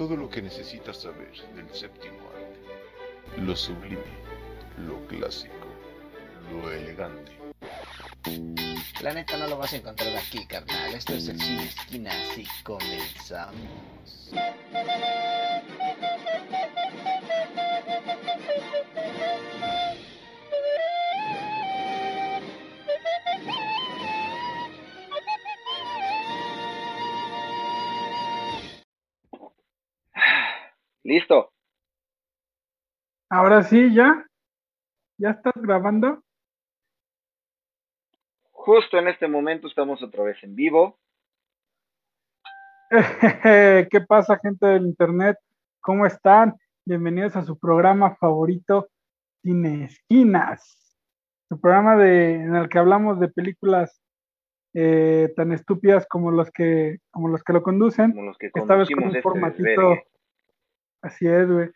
Todo 0.00 0.16
lo 0.16 0.30
que 0.30 0.40
necesitas 0.40 1.02
saber 1.02 1.30
del 1.54 1.68
séptimo 1.74 2.16
arte. 2.34 3.42
Lo 3.42 3.54
sublime, 3.54 4.00
lo 4.78 5.06
clásico, 5.06 5.66
lo 6.50 6.72
elegante. 6.72 7.32
La 9.02 9.12
neta 9.12 9.36
no 9.36 9.46
lo 9.46 9.58
vas 9.58 9.74
a 9.74 9.76
encontrar 9.76 10.16
aquí, 10.16 10.46
carnal. 10.46 10.94
Esto 10.94 11.12
es 11.12 11.28
el 11.28 11.38
cine 11.38 11.64
esquina, 11.64 12.12
así 12.30 12.46
comenzamos. 12.62 13.60
Listo. 31.10 31.50
Ahora 33.28 33.64
sí, 33.64 33.92
ya. 33.92 34.24
¿Ya 35.18 35.30
estás 35.30 35.54
grabando? 35.56 36.22
Justo 38.52 38.96
en 38.96 39.08
este 39.08 39.26
momento 39.26 39.66
estamos 39.66 40.00
otra 40.04 40.22
vez 40.22 40.36
en 40.44 40.54
vivo. 40.54 41.00
¿Qué 43.90 44.00
pasa, 44.06 44.38
gente 44.38 44.64
del 44.68 44.86
internet? 44.86 45.36
¿Cómo 45.80 46.06
están? 46.06 46.54
Bienvenidos 46.84 47.34
a 47.34 47.42
su 47.42 47.58
programa 47.58 48.14
favorito, 48.14 48.88
Cine 49.42 49.86
Esquinas. 49.86 50.96
Su 51.48 51.60
programa 51.60 51.96
de, 51.96 52.34
en 52.36 52.54
el 52.54 52.68
que 52.68 52.78
hablamos 52.78 53.18
de 53.18 53.26
películas 53.26 54.00
eh, 54.74 55.32
tan 55.34 55.50
estúpidas 55.50 56.06
como 56.06 56.30
los 56.30 56.52
que, 56.52 56.98
como 57.10 57.26
los 57.26 57.42
que 57.42 57.52
lo 57.52 57.64
conducen. 57.64 58.12
Como 58.12 58.26
los 58.26 58.38
que 58.38 58.52
Esta 58.54 58.76
vez 58.76 58.88
con 58.88 59.02
un 59.02 59.08
este 59.08 59.22
formatito. 59.22 59.64
desvergue. 59.64 60.04
Así 61.02 61.26
es, 61.26 61.50
güey. 61.50 61.70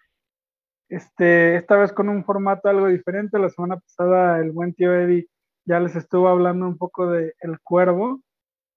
Este, 0.89 1.57
esta 1.57 1.77
vez 1.77 1.93
con 1.93 2.09
un 2.09 2.25
formato 2.25 2.69
algo 2.69 2.89
diferente. 2.89 3.39
La 3.39 3.49
semana 3.49 3.79
pasada 3.79 4.39
el 4.39 4.53
buen 4.53 4.75
tío 4.75 4.95
Eddie 4.95 5.29
ya 5.67 5.81
les 5.81 5.97
estuvo 5.97 6.29
hablando 6.29 6.67
un 6.67 6.77
poco 6.77 7.11
de 7.11 7.35
El 7.41 7.59
Cuervo. 7.61 8.21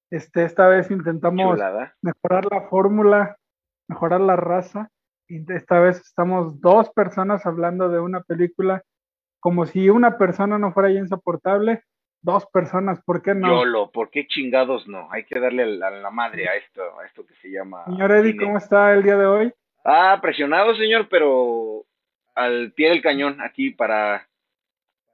Este, 0.10 0.46
esta 0.46 0.68
vez 0.68 0.90
intentamos 0.90 1.56
Chulada. 1.56 1.94
mejorar 2.02 2.46
la 2.50 2.62
fórmula, 2.70 3.38
mejorar 3.90 4.22
la 4.22 4.36
raza. 4.36 4.90
Y 5.28 5.52
esta 5.52 5.80
vez 5.80 6.00
estamos 6.00 6.62
dos 6.62 6.90
personas 6.92 7.46
hablando 7.46 7.90
de 7.90 8.00
una 8.00 8.22
película 8.22 8.84
como 9.40 9.66
si 9.66 9.90
una 9.90 10.18
persona 10.18 10.58
no 10.58 10.72
fuera 10.72 10.90
ya 10.90 11.00
insoportable. 11.00 11.84
Dos 12.22 12.46
personas, 12.48 13.02
¿por 13.04 13.22
qué 13.22 13.36
no? 13.36 13.48
YOLO, 13.48 13.92
¿por 13.92 14.10
qué 14.10 14.26
chingados 14.26 14.88
no? 14.88 15.12
Hay 15.12 15.26
que 15.26 15.40
darle 15.40 15.64
a 15.64 15.66
la, 15.68 15.88
a 15.88 15.92
la 15.92 16.10
madre 16.10 16.48
a 16.50 16.56
esto, 16.56 16.82
a 17.00 17.06
esto 17.06 17.26
que 17.26 17.36
se 17.36 17.50
llama. 17.50 17.86
Señor 17.86 18.12
Eddie, 18.12 18.32
cine. 18.32 18.44
¿cómo 18.46 18.58
está 18.58 18.94
el 18.94 19.04
día 19.04 19.18
de 19.18 19.26
hoy? 19.26 19.54
Ah, 19.90 20.20
presionado, 20.22 20.76
señor, 20.76 21.08
pero 21.10 21.86
al 22.36 22.74
pie 22.74 22.90
del 22.90 23.02
cañón 23.02 23.40
aquí 23.40 23.70
para, 23.70 24.28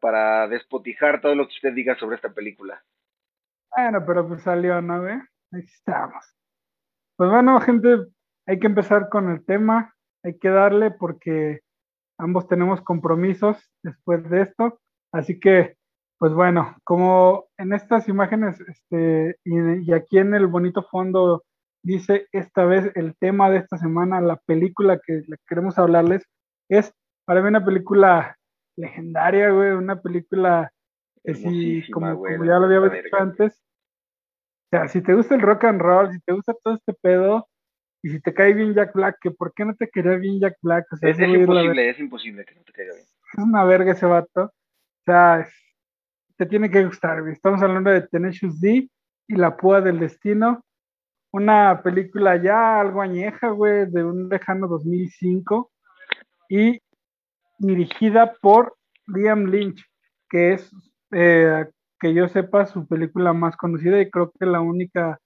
para 0.01 0.47
despotijar 0.47 1.21
todo 1.21 1.35
lo 1.35 1.45
que 1.45 1.53
usted 1.53 1.73
diga 1.73 1.95
sobre 1.99 2.15
esta 2.15 2.33
película. 2.33 2.83
Bueno, 3.69 4.03
pero 4.03 4.27
pues 4.27 4.41
salió, 4.41 4.81
¿no? 4.81 5.03
ve? 5.03 5.21
Ahí 5.51 5.61
estamos. 5.61 6.25
Pues 7.15 7.29
bueno, 7.29 7.59
gente, 7.61 8.07
hay 8.47 8.59
que 8.59 8.65
empezar 8.65 9.09
con 9.09 9.29
el 9.29 9.45
tema, 9.45 9.93
hay 10.23 10.39
que 10.39 10.49
darle 10.49 10.89
porque 10.89 11.59
ambos 12.17 12.47
tenemos 12.47 12.81
compromisos 12.81 13.71
después 13.83 14.27
de 14.27 14.41
esto, 14.41 14.81
así 15.11 15.39
que, 15.39 15.75
pues 16.17 16.33
bueno, 16.33 16.77
como 16.83 17.45
en 17.59 17.73
estas 17.73 18.09
imágenes, 18.09 18.59
este, 18.59 19.37
y, 19.43 19.87
y 19.87 19.93
aquí 19.93 20.17
en 20.17 20.33
el 20.33 20.47
bonito 20.47 20.81
fondo 20.81 21.43
dice 21.83 22.27
esta 22.31 22.65
vez 22.65 22.91
el 22.95 23.15
tema 23.17 23.49
de 23.49 23.57
esta 23.57 23.77
semana, 23.77 24.21
la 24.21 24.37
película 24.37 24.99
que 25.05 25.21
queremos 25.47 25.77
hablarles, 25.77 26.23
es 26.69 26.93
para 27.25 27.41
mí 27.41 27.47
una 27.49 27.63
película 27.63 28.37
legendaria, 28.77 29.49
güey, 29.51 29.71
una 29.71 30.01
película 30.01 30.71
que 31.23 31.35
sí, 31.35 31.91
como, 31.91 32.15
güey, 32.15 32.33
como 32.37 32.45
ya 32.45 32.59
lo 32.59 32.65
había 32.65 32.79
verga. 32.79 33.17
antes, 33.19 33.53
o 33.53 34.75
sea, 34.77 34.87
si 34.87 35.01
te 35.01 35.13
gusta 35.13 35.35
el 35.35 35.41
rock 35.41 35.65
and 35.65 35.81
roll, 35.81 36.11
si 36.11 36.19
te 36.21 36.33
gusta 36.33 36.53
todo 36.63 36.75
este 36.75 36.93
pedo, 36.93 37.47
y 38.01 38.09
si 38.09 38.19
te 38.19 38.33
cae 38.33 38.53
bien 38.53 38.73
Jack 38.73 38.93
Black, 38.93 39.17
que 39.21 39.31
por 39.31 39.53
qué 39.53 39.63
no 39.63 39.75
te 39.75 39.87
quería 39.89 40.15
bien 40.17 40.39
Jack 40.39 40.57
Black, 40.61 40.85
o 40.91 40.97
sea, 40.97 41.09
Es, 41.09 41.19
es 41.19 41.29
imposible, 41.29 41.89
es 41.89 41.99
imposible 41.99 42.43
que 42.45 42.55
no 42.55 42.63
te 42.63 42.73
caiga 42.73 42.93
bien. 42.93 43.05
es 43.05 43.43
una 43.43 43.63
verga 43.63 43.93
ese 43.93 44.05
vato. 44.05 44.43
O 44.45 45.03
sea, 45.05 45.41
es- 45.41 45.53
te 46.37 46.45
tiene 46.47 46.69
que 46.69 46.83
gustar, 46.83 47.21
güey. 47.21 47.33
Estamos 47.33 47.61
hablando 47.61 47.91
de 47.91 48.01
Tenacious 48.07 48.59
D 48.59 48.89
y 49.27 49.35
La 49.35 49.55
Púa 49.55 49.79
del 49.81 49.99
Destino. 49.99 50.65
Una 51.33 51.81
película 51.81 52.41
ya 52.41 52.79
algo 52.79 53.01
añeja, 53.01 53.49
güey, 53.49 53.89
de 53.89 54.03
un 54.03 54.29
lejano 54.29 54.67
2005 54.67 55.71
y 56.47 56.79
dirigida 57.57 58.35
por 58.39 58.75
Liam 59.07 59.45
Lynch, 59.45 59.83
que 60.29 60.53
es, 60.53 60.71
eh, 61.11 61.65
que 61.99 62.13
yo 62.13 62.27
sepa, 62.27 62.67
su 62.67 62.87
película 62.87 63.33
más 63.33 63.57
conocida 63.57 63.99
y 63.99 64.11
creo 64.11 64.31
que 64.39 64.45
la 64.45 64.61
única 64.61 65.19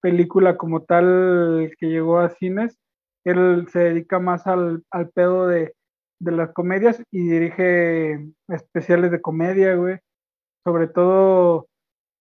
película 0.00 0.56
como 0.56 0.84
tal 0.84 1.70
que 1.78 1.88
llegó 1.88 2.20
a 2.20 2.30
cines. 2.30 2.78
Él 3.24 3.66
se 3.70 3.80
dedica 3.80 4.18
más 4.18 4.46
al, 4.46 4.82
al 4.90 5.10
pedo 5.10 5.46
de, 5.46 5.74
de 6.20 6.32
las 6.32 6.54
comedias 6.54 7.02
y 7.10 7.28
dirige 7.28 8.32
especiales 8.48 9.10
de 9.10 9.20
comedia, 9.20 9.74
güey. 9.74 9.98
Sobre 10.64 10.88
todo, 10.88 11.68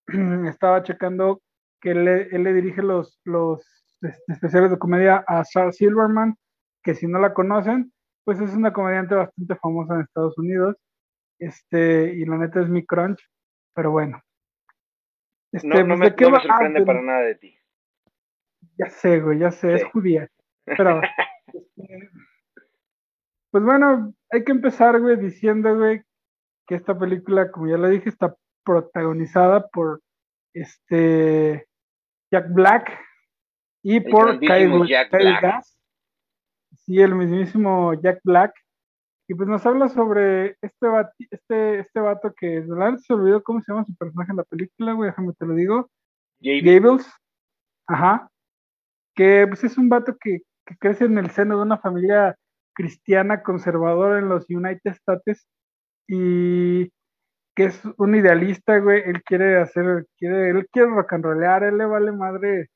estaba 0.46 0.84
checando 0.84 1.42
que 1.82 1.92
él, 1.92 2.06
le- 2.06 2.28
él 2.36 2.44
le 2.44 2.54
dirige 2.54 2.82
los, 2.82 3.20
los 3.26 3.62
este, 4.02 4.32
especiales 4.32 4.72
de 4.72 4.80
comedia 4.80 5.24
a 5.28 5.44
Sarah 5.46 5.72
Silverman, 5.72 6.36
que 6.84 6.94
si 6.96 7.08
no 7.08 7.20
la 7.20 7.34
conocen, 7.34 7.92
pues 8.26 8.40
es 8.40 8.54
una 8.54 8.72
comediante 8.74 9.16
bastante 9.16 9.56
famosa 9.56 9.96
en 9.96 10.02
Estados 10.02 10.38
Unidos. 10.38 10.76
Este, 11.40 12.14
y 12.16 12.26
la 12.26 12.38
neta 12.38 12.62
es 12.62 12.70
mi 12.70 12.86
crunch, 12.86 13.20
pero 13.74 13.92
bueno. 13.92 14.22
Este, 15.52 15.68
No, 15.68 15.76
no 15.84 15.98
pues, 15.98 16.16
me. 16.18 16.28
Ah, 16.28 16.42
sorprende 16.42 16.86
para 16.86 17.02
nada 17.02 17.22
de 17.22 17.36
ti. 17.36 17.58
ya 18.78 18.90
sé, 18.90 19.20
güey, 19.22 19.40
ya 19.40 19.52
sé, 19.52 19.76
es 19.76 19.84
judía. 19.86 20.30
Pero, 20.66 21.02
este, 21.48 22.10
pues 23.52 23.64
bueno, 23.64 24.14
hay 24.32 24.44
que 24.44 24.52
empezar, 24.52 25.00
güey, 25.00 25.16
diciendo, 25.18 25.76
güey, 25.76 26.04
que 26.68 26.76
esta 26.76 26.98
película, 27.00 27.50
como 27.52 27.68
ya 27.68 27.78
lo 27.78 27.88
dije, 27.90 28.10
está 28.10 28.36
protagonizada 28.64 29.68
por 29.70 30.02
este 30.54 31.68
Jack 32.32 32.48
Black 32.54 33.00
y 33.84 33.98
El 33.98 34.06
por 34.06 34.40
Kyle, 34.40 34.88
Jack 34.88 35.10
Kyle 35.10 35.20
Black. 35.30 35.42
Gass. 35.42 35.78
Sí, 36.78 37.00
el 37.00 37.16
mismísimo 37.16 37.94
Jack 37.96 38.20
Black. 38.24 38.54
Y 39.28 39.36
pues 39.36 39.48
nos 39.48 39.64
habla 39.66 39.90
sobre 39.90 40.58
este, 40.62 40.88
vati- 40.88 41.28
este, 41.30 41.80
este 41.80 42.00
vato 42.00 42.34
que, 42.36 42.62
de 42.62 42.98
se 42.98 43.14
olvidó 43.14 43.44
cómo 43.44 43.62
se 43.62 43.72
llama 43.72 43.86
su 43.86 43.96
personaje 43.96 44.32
en 44.32 44.38
la 44.38 44.44
película, 44.44 44.94
güey, 44.94 45.12
déjame 45.12 45.34
te 45.34 45.46
lo 45.46 45.54
digo. 45.54 45.90
Gables, 46.42 47.08
ajá, 47.88 48.30
que 49.16 49.46
pues 49.48 49.64
es 49.64 49.78
un 49.78 49.90
vato 49.90 50.18
que, 50.20 50.40
que 50.66 50.78
crece 50.78 51.06
en 51.06 51.18
el 51.20 51.30
seno 51.30 51.58
de 51.58 51.62
una 51.64 51.78
familia 51.78 52.36
cristiana 52.74 53.44
conservadora 53.44 54.18
en 54.20 54.30
los 54.30 54.50
United 54.50 54.92
States 54.92 55.48
y 56.08 56.92
que 57.60 57.66
es 57.66 57.82
un 57.98 58.16
idealista, 58.16 58.80
güey, 58.80 59.04
él 59.06 59.22
quiere 59.22 59.58
hacer, 59.58 60.06
quiere, 60.18 60.52
él 60.52 60.66
quiere 60.72 60.92
rock 60.92 61.12
and 61.12 61.26
rollear, 61.26 61.66
él 61.66 61.78
le 61.78 61.86
vale 61.86 62.14
madre 62.14 62.70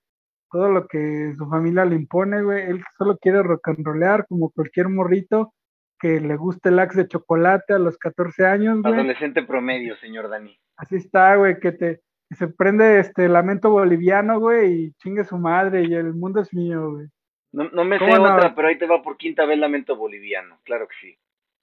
todo 0.51 0.67
lo 0.67 0.87
que 0.87 1.33
su 1.37 1.47
familia 1.47 1.85
le 1.85 1.95
impone, 1.95 2.43
güey, 2.43 2.63
él 2.69 2.83
solo 2.97 3.17
quiere 3.17 3.41
rock 3.43 3.65
and 3.69 3.85
rollear 3.85 4.27
como 4.27 4.49
cualquier 4.49 4.89
morrito 4.89 5.53
que 5.97 6.19
le 6.19 6.35
guste 6.35 6.67
el 6.67 6.79
axe 6.79 7.03
de 7.03 7.07
chocolate 7.07 7.71
a 7.71 7.79
los 7.79 7.97
14 7.97 8.45
años, 8.45 8.81
güey. 8.81 8.93
adolescente 8.93 9.43
promedio, 9.43 9.95
señor 9.95 10.27
Dani. 10.27 10.53
Así 10.75 10.97
está, 10.97 11.37
güey, 11.37 11.61
que 11.61 11.71
te 11.71 12.01
que 12.27 12.35
se 12.35 12.49
prende 12.49 12.99
este 12.99 13.29
lamento 13.29 13.69
boliviano, 13.69 14.41
güey, 14.41 14.73
y 14.73 14.93
chingue 14.95 15.23
su 15.23 15.37
madre, 15.37 15.85
y 15.85 15.93
el 15.93 16.13
mundo 16.13 16.41
es 16.41 16.53
mío, 16.53 16.91
güey. 16.91 17.07
No, 17.53 17.69
no 17.69 17.85
me 17.85 17.99
sé 17.99 18.03
¿Cómo 18.03 18.17
no? 18.17 18.35
otra, 18.35 18.53
pero 18.53 18.67
ahí 18.67 18.77
te 18.77 18.85
va 18.85 19.01
por 19.01 19.15
quinta 19.15 19.45
vez 19.45 19.57
Lamento 19.57 19.95
Boliviano. 19.95 20.59
Claro 20.63 20.89
que 20.89 20.95
sí. 20.99 21.17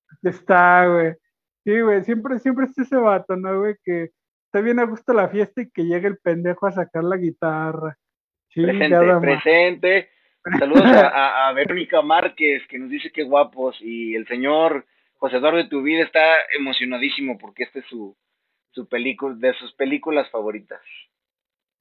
Aquí 0.08 0.28
está, 0.28 0.86
güey. 0.86 1.16
Sí, 1.70 1.80
güey, 1.82 2.02
siempre, 2.02 2.38
siempre 2.40 2.64
está 2.66 2.82
ese 2.82 2.96
vato, 2.96 3.36
¿no, 3.36 3.60
güey? 3.60 3.76
Que 3.84 4.10
está 4.46 4.60
bien 4.60 4.80
a 4.80 4.84
gusto 4.86 5.12
la 5.12 5.28
fiesta 5.28 5.62
y 5.62 5.70
que 5.70 5.84
llega 5.84 6.08
el 6.08 6.18
pendejo 6.18 6.66
a 6.66 6.72
sacar 6.72 7.04
la 7.04 7.16
guitarra. 7.16 7.96
Presente, 8.52 8.84
Chingada 8.86 9.14
madre. 9.20 9.20
presente. 9.40 10.10
Saludos 10.58 10.82
a, 10.84 11.52
Verónica 11.54 12.02
Márquez, 12.02 12.66
que 12.66 12.76
nos 12.76 12.90
dice 12.90 13.12
que 13.12 13.22
guapos. 13.22 13.76
Y 13.80 14.16
el 14.16 14.26
señor 14.26 14.84
José 15.14 15.36
Eduardo 15.36 15.58
de 15.58 15.68
tu 15.68 15.80
vida 15.80 16.02
está 16.02 16.20
emocionadísimo 16.58 17.38
porque 17.38 17.62
esta 17.62 17.78
es 17.78 17.84
su, 17.86 18.16
su 18.72 18.88
película, 18.88 19.36
de 19.38 19.54
sus 19.54 19.72
películas 19.74 20.28
favoritas. 20.30 20.80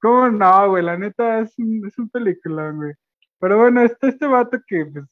¿Cómo 0.00 0.28
no, 0.28 0.68
güey? 0.68 0.84
La 0.84 0.96
neta 0.96 1.40
es 1.40 1.58
un, 1.58 1.84
es 1.84 1.98
un 1.98 2.08
película, 2.10 2.70
güey. 2.70 2.92
Pero 3.40 3.58
bueno, 3.58 3.82
este, 3.82 4.06
este 4.06 4.28
vato 4.28 4.58
que, 4.64 4.86
pues, 4.86 5.04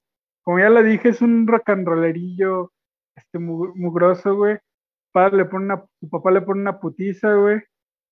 como 0.43 0.61
ya 0.61 0.71
lo 0.71 0.85
dije, 0.85 1.09
es 1.09 1.21
un 1.21 1.49
rock 1.49 1.71
and 1.71 1.85
rollerillo, 1.89 2.71
este, 3.17 3.41
mu- 3.41 3.75
mugroso, 3.75 4.37
güey. 4.37 4.59
Padre 5.13 5.39
le 5.39 5.45
pone 5.47 5.65
una, 5.67 5.85
su 6.01 6.09
papá 6.09 6.31
le 6.31 6.43
pone 6.43 6.61
una 6.61 6.79
putiza, 6.81 7.35
güey. 7.35 7.61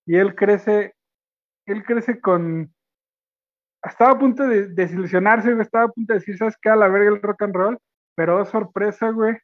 Y 0.07 0.17
él 0.17 0.35
crece, 0.35 0.95
él 1.67 1.85
crece 1.85 2.21
con, 2.21 2.73
estaba 3.83 4.13
a 4.13 4.19
punto 4.19 4.47
de 4.47 4.69
desilusionarse, 4.69 5.51
güey, 5.51 5.63
estaba 5.63 5.85
a 5.85 5.89
punto 5.89 6.13
de 6.13 6.19
decir, 6.19 6.37
¿sabes 6.37 6.57
qué? 6.61 6.71
A 6.71 6.77
la 6.77 6.89
verga 6.89 7.11
el 7.11 7.23
rock 7.23 7.43
and 7.43 7.55
roll, 7.55 7.79
pero 8.15 8.41
oh, 8.41 8.45
sorpresa, 8.45 9.11
güey, 9.11 9.37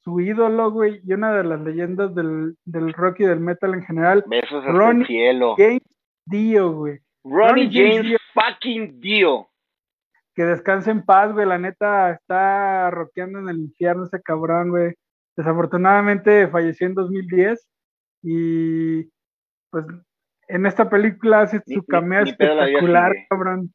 su 0.00 0.20
ídolo, 0.20 0.70
güey, 0.70 1.00
y 1.04 1.12
una 1.12 1.32
de 1.34 1.44
las 1.44 1.60
leyendas 1.60 2.14
del, 2.14 2.56
del 2.64 2.92
rock 2.92 3.20
y 3.20 3.24
del 3.24 3.40
metal 3.40 3.74
en 3.74 3.82
general, 3.82 4.24
Besos 4.26 4.64
Ronnie 4.64 5.02
el 5.02 5.06
cielo. 5.06 5.54
James 5.56 5.82
Dio, 6.26 6.72
güey. 6.72 6.98
Ronnie 7.24 7.64
Ronnie 7.64 7.70
James 7.72 7.96
James 7.96 8.08
Dio. 8.08 8.18
fucking 8.34 9.00
Dio. 9.00 9.48
Que 10.34 10.44
descanse 10.44 10.90
en 10.90 11.04
paz, 11.04 11.32
güey, 11.32 11.46
la 11.46 11.58
neta 11.58 12.10
está 12.10 12.90
rockeando 12.90 13.38
en 13.38 13.48
el 13.48 13.58
infierno 13.58 14.04
ese 14.04 14.20
cabrón, 14.20 14.70
güey. 14.70 14.94
Desafortunadamente 15.36 16.48
falleció 16.48 16.86
en 16.86 16.94
2010 16.94 17.66
y 18.22 19.04
pues 19.70 19.84
en 20.48 20.66
esta 20.66 20.88
película 20.88 21.42
hace 21.42 21.60
Ni- 21.66 21.76
su 21.76 21.84
cameo 21.84 22.22
ni 22.24 22.30
espectacular, 22.30 23.12
cabrón. 23.28 23.72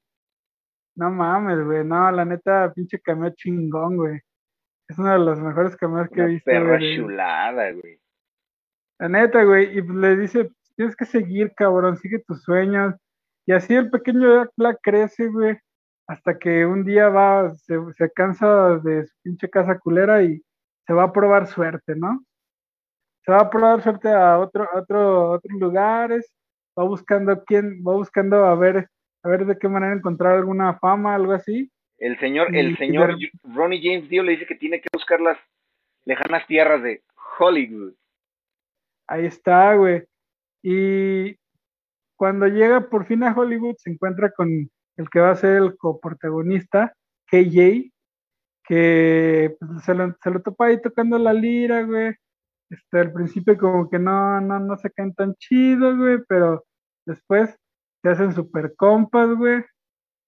No 0.95 1.09
mames, 1.11 1.63
güey, 1.65 1.83
no, 1.85 2.11
la 2.11 2.25
neta, 2.25 2.71
pinche 2.73 2.99
cameo 2.99 3.31
chingón, 3.35 3.97
güey. 3.97 4.19
Es 4.87 4.97
uno 4.97 5.11
de 5.11 5.19
los 5.19 5.39
mejores 5.39 5.75
cameos 5.77 6.09
que 6.09 6.21
he 6.21 6.25
visto, 6.25 6.45
perra 6.49 6.77
güey. 6.77 6.97
chulada, 6.97 7.71
güey. 7.71 7.99
La 8.99 9.07
neta, 9.09 9.43
güey, 9.43 9.77
y 9.77 9.81
pues 9.81 9.97
le 9.97 10.17
dice, 10.17 10.51
tienes 10.75 10.95
que 10.95 11.05
seguir, 11.05 11.53
cabrón, 11.55 11.97
sigue 11.97 12.19
tus 12.19 12.41
sueños. 12.43 12.95
Y 13.45 13.53
así 13.53 13.73
el 13.75 13.89
pequeño 13.89 14.35
Jack 14.43 14.51
Black 14.57 14.79
crece, 14.81 15.27
güey, 15.27 15.57
hasta 16.07 16.37
que 16.37 16.65
un 16.65 16.83
día 16.83 17.07
va, 17.09 17.49
se, 17.55 17.77
se 17.93 18.11
cansa 18.11 18.77
de 18.79 19.05
su 19.05 19.13
pinche 19.23 19.49
casa 19.49 19.77
culera 19.79 20.21
y 20.23 20.41
se 20.89 20.95
va 20.95 21.03
a 21.03 21.13
probar 21.13 21.45
suerte, 21.45 21.95
¿no? 21.95 22.25
Se 23.23 23.31
va 23.31 23.41
a 23.41 23.49
probar 23.51 23.83
suerte 23.83 24.09
a 24.09 24.39
otro, 24.39 24.67
a 24.73 24.79
otro, 24.79 24.99
a 24.99 25.31
otros 25.33 25.59
lugares, 25.59 26.33
va 26.77 26.83
buscando 26.83 27.43
quién, 27.43 27.83
va 27.87 27.93
buscando 27.93 28.43
a 28.43 28.55
ver, 28.55 28.89
a 29.21 29.29
ver 29.29 29.45
de 29.45 29.59
qué 29.59 29.67
manera 29.67 29.93
encontrar 29.93 30.33
alguna 30.33 30.79
fama, 30.79 31.13
algo 31.13 31.33
así. 31.33 31.71
El 31.99 32.17
señor, 32.17 32.55
el 32.55 32.75
señor 32.75 33.19
Ronnie 33.43 33.81
James 33.83 34.09
Dio 34.09 34.23
le 34.23 34.31
dice 34.31 34.47
que 34.47 34.55
tiene 34.55 34.81
que 34.81 34.87
buscar 34.91 35.21
las 35.21 35.37
lejanas 36.05 36.47
tierras 36.47 36.81
de 36.81 37.03
Hollywood. 37.37 37.93
Ahí 39.05 39.27
está, 39.27 39.75
güey. 39.75 40.05
Y 40.63 41.35
cuando 42.15 42.47
llega 42.47 42.89
por 42.89 43.05
fin 43.05 43.21
a 43.21 43.37
Hollywood, 43.37 43.75
se 43.77 43.91
encuentra 43.91 44.31
con 44.31 44.49
el 44.97 45.09
que 45.11 45.19
va 45.19 45.29
a 45.29 45.35
ser 45.35 45.57
el 45.57 45.77
coprotagonista, 45.77 46.95
KJ, 47.27 47.91
que 48.69 49.57
pues, 49.59 49.83
se, 49.83 49.95
lo, 49.95 50.15
se 50.21 50.29
lo 50.29 50.41
topa 50.43 50.67
ahí 50.67 50.81
tocando 50.81 51.17
la 51.17 51.33
lira, 51.33 51.83
güey. 51.83 52.13
Este, 52.69 52.99
al 52.99 53.11
principio 53.11 53.57
como 53.57 53.89
que 53.89 53.97
no, 53.99 54.39
no, 54.41 54.59
no 54.59 54.77
se 54.77 54.91
caen 54.91 55.13
tan 55.15 55.33
chido, 55.35 55.97
güey, 55.97 56.19
pero 56.27 56.65
después 57.05 57.57
se 58.03 58.09
hacen 58.09 58.33
super 58.33 58.75
compas, 58.75 59.35
güey. 59.35 59.63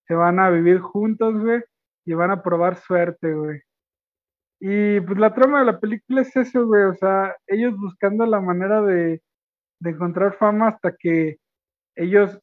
Se 0.07 0.15
van 0.15 0.39
a 0.39 0.49
vivir 0.49 0.79
juntos, 0.79 1.39
güey, 1.39 1.61
y 2.05 2.13
van 2.15 2.31
a 2.31 2.41
probar 2.43 2.77
suerte, 2.77 3.33
güey. 3.33 3.61
Y 4.59 5.01
pues 5.01 5.19
la 5.19 5.33
trama 5.35 5.59
de 5.59 5.65
la 5.65 5.79
película 5.79 6.21
es 6.21 6.35
eso, 6.35 6.65
güey, 6.67 6.83
o 6.83 6.95
sea, 6.95 7.35
ellos 7.47 7.75
buscando 7.77 8.25
la 8.25 8.41
manera 8.41 8.81
de, 8.81 9.21
de 9.79 9.89
encontrar 9.91 10.37
fama 10.37 10.69
hasta 10.69 10.95
que 10.99 11.37
ellos 11.95 12.39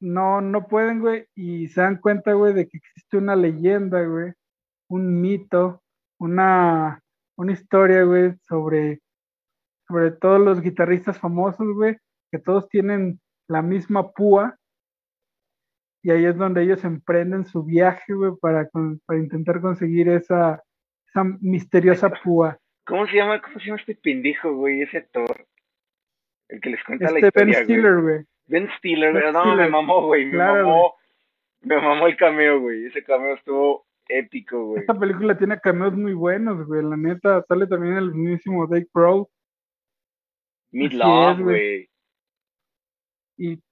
no, 0.00 0.40
no 0.42 0.68
pueden, 0.68 1.00
güey, 1.00 1.26
y 1.34 1.68
se 1.68 1.82
dan 1.82 1.98
cuenta, 2.00 2.34
güey, 2.34 2.54
de 2.54 2.68
que 2.68 2.78
existe 2.78 3.18
una 3.18 3.36
leyenda, 3.36 4.04
güey, 4.04 4.32
un 4.88 5.20
mito, 5.20 5.82
una, 6.18 7.02
una 7.36 7.52
historia, 7.52 8.04
güey, 8.04 8.34
sobre, 8.48 9.00
sobre 9.86 10.10
todos 10.10 10.40
los 10.40 10.60
guitarristas 10.60 11.18
famosos, 11.18 11.66
güey, 11.74 11.96
que 12.30 12.38
todos 12.38 12.68
tienen 12.68 13.20
la 13.46 13.62
misma 13.62 14.10
púa, 14.12 14.58
y 16.02 16.10
ahí 16.10 16.24
es 16.24 16.36
donde 16.36 16.62
ellos 16.62 16.84
emprenden 16.84 17.44
su 17.44 17.64
viaje, 17.64 18.14
güey, 18.14 18.32
para, 18.40 18.68
para 19.04 19.18
intentar 19.18 19.60
conseguir 19.60 20.08
esa, 20.08 20.62
esa 21.08 21.24
misteriosa 21.40 22.10
púa. 22.10 22.58
¿Cómo 22.86 23.06
se 23.06 23.16
llama, 23.16 23.42
cómo 23.42 23.58
se 23.58 23.66
llama 23.66 23.80
este 23.80 23.94
pendejo, 23.96 24.54
güey? 24.54 24.82
Ese 24.82 24.98
actor. 24.98 25.46
El 26.48 26.60
que 26.60 26.70
les 26.70 26.82
cuenta 26.84 27.10
la 27.10 27.18
Este 27.18 27.30
Ben 27.34 27.50
historia, 27.50 27.64
güey. 27.64 27.64
Stiller, 27.64 28.00
güey. 28.00 28.24
Ben 28.46 28.68
Stiller, 28.78 29.12
Ben 29.12 29.56
me 29.56 29.68
mamó, 29.68 30.06
güey. 30.06 30.24
Me 30.26 30.32
Claro, 30.32 30.66
mamó. 30.66 30.94
Me 31.60 31.76
mamó 31.76 32.06
el 32.06 32.16
cameo, 32.16 32.60
güey. 32.60 32.86
Ese 32.86 33.02
cameo 33.02 33.34
estuvo 33.34 33.87
épico, 34.08 34.66
güey. 34.66 34.80
Esta 34.80 34.94
película 34.98 35.36
tiene 35.36 35.60
cameos 35.60 35.94
muy 35.94 36.14
buenos, 36.14 36.66
güey. 36.66 36.82
La 36.82 36.96
neta, 36.96 37.44
sale 37.46 37.66
también 37.66 37.94
el 37.96 38.14
mismísimo 38.14 38.66
Dave 38.66 38.88
Pro. 38.92 39.28
Meat 40.72 40.90
así 40.92 40.98
Love, 40.98 41.38
es, 41.38 41.44
güey. 41.44 41.90
Y 43.38 43.62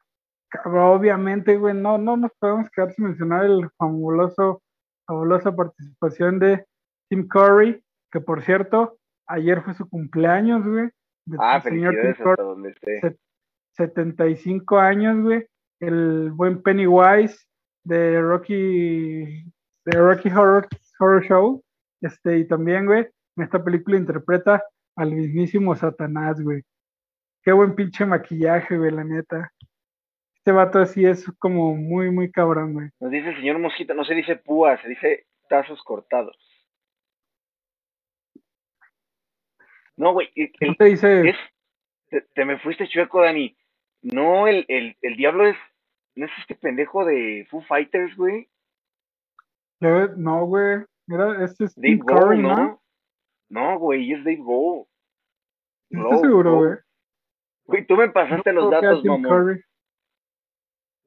cabrón, 0.49 0.99
obviamente, 0.99 1.57
güey, 1.57 1.75
no, 1.75 1.99
no 1.99 2.17
nos 2.17 2.31
podemos 2.39 2.71
quedar 2.71 2.93
sin 2.93 3.07
mencionar 3.07 3.45
el 3.45 3.69
fabuloso, 3.77 4.63
fabulosa 5.07 5.55
participación 5.55 6.39
de 6.39 6.65
Tim 7.11 7.27
Curry, 7.29 7.83
que 8.13 8.21
por 8.21 8.43
cierto, 8.43 8.97
ayer 9.27 9.63
fue 9.63 9.75
su 9.75 9.89
cumpleaños, 9.89 10.67
güey. 10.67 10.89
Ah, 11.39 11.61
señor 11.61 11.95
Tim 11.95 12.13
Curry, 12.15 12.31
hasta 12.31 12.43
donde 12.43 12.71
esté. 12.71 13.01
Se- 13.01 13.19
75 13.77 14.79
años, 14.79 15.23
güey. 15.23 15.47
El 15.81 16.31
buen 16.33 16.63
Pennywise 16.63 17.37
de 17.85 18.23
Rocky, 18.23 19.45
de 19.87 19.99
Rocky 19.99 20.29
Horror, 20.29 20.69
Horror 20.99 21.25
Show. 21.25 21.63
Este, 22.03 22.39
y 22.39 22.47
también, 22.47 22.87
güey, 22.87 23.07
en 23.37 23.45
esta 23.45 23.63
película 23.65 23.97
interpreta 23.97 24.63
al 24.97 25.13
mismísimo 25.13 25.75
Satanás, 25.75 26.41
güey. 26.43 26.63
Qué 27.43 27.53
buen 27.53 27.75
pinche 27.75 28.05
maquillaje, 28.05 28.77
güey, 28.77 28.91
la 28.91 29.05
neta. 29.05 29.53
Este 30.37 30.53
vato 30.53 30.79
así 30.81 31.05
es 31.05 31.25
como 31.39 31.75
muy, 31.77 32.11
muy 32.11 32.31
cabrón, 32.31 32.75
güey. 32.75 32.89
Nos 33.01 33.11
dice 33.11 33.31
el 33.31 33.37
señor 33.37 33.59
Mosquito, 33.59 33.95
no 33.95 34.05
se 34.05 34.15
dice 34.15 34.37
púa, 34.37 34.81
se 34.83 34.89
dice 34.89 35.27
tazos 35.49 35.83
cortados. 35.83 36.37
No, 39.97 40.13
güey, 40.13 40.29
el- 40.35 40.53
¿Cómo 40.59 40.73
el- 40.73 40.77
te 40.77 40.85
dice? 40.85 41.29
es, 41.31 41.37
te, 42.11 42.21
te 42.35 42.45
me 42.45 42.59
fuiste 42.59 42.87
chueco, 42.89 43.23
Dani. 43.23 43.57
No, 44.03 44.47
el, 44.47 44.65
el, 44.69 44.97
el 45.03 45.17
diablo 45.17 45.47
es, 45.47 45.57
no 46.15 46.27
es 46.27 46.33
este 46.41 46.55
pendejo 46.55 47.05
de 47.05 47.47
Foo 47.51 47.63
Fighters, 47.63 48.15
güey. 48.17 48.49
No, 49.81 50.47
güey. 50.47 50.85
Mira, 51.07 51.45
este 51.45 51.65
es 51.65 51.75
Dave 51.77 51.89
Tim 51.97 52.05
Curry, 52.05 52.43
¿no? 52.43 52.57
¿no? 52.57 52.83
No, 53.49 53.79
güey, 53.79 54.13
es 54.13 54.25
Dave 54.25 54.39
Grohl. 54.41 54.87
¿Estás 55.91 56.21
seguro, 56.21 56.57
güey? 56.57 56.73
Güey, 57.67 57.87
tú 57.87 57.97
me 57.97 58.09
pasaste 58.11 58.53
No 58.53 58.63
los 58.63 58.71
datos, 58.71 59.05
mamón. 59.05 59.61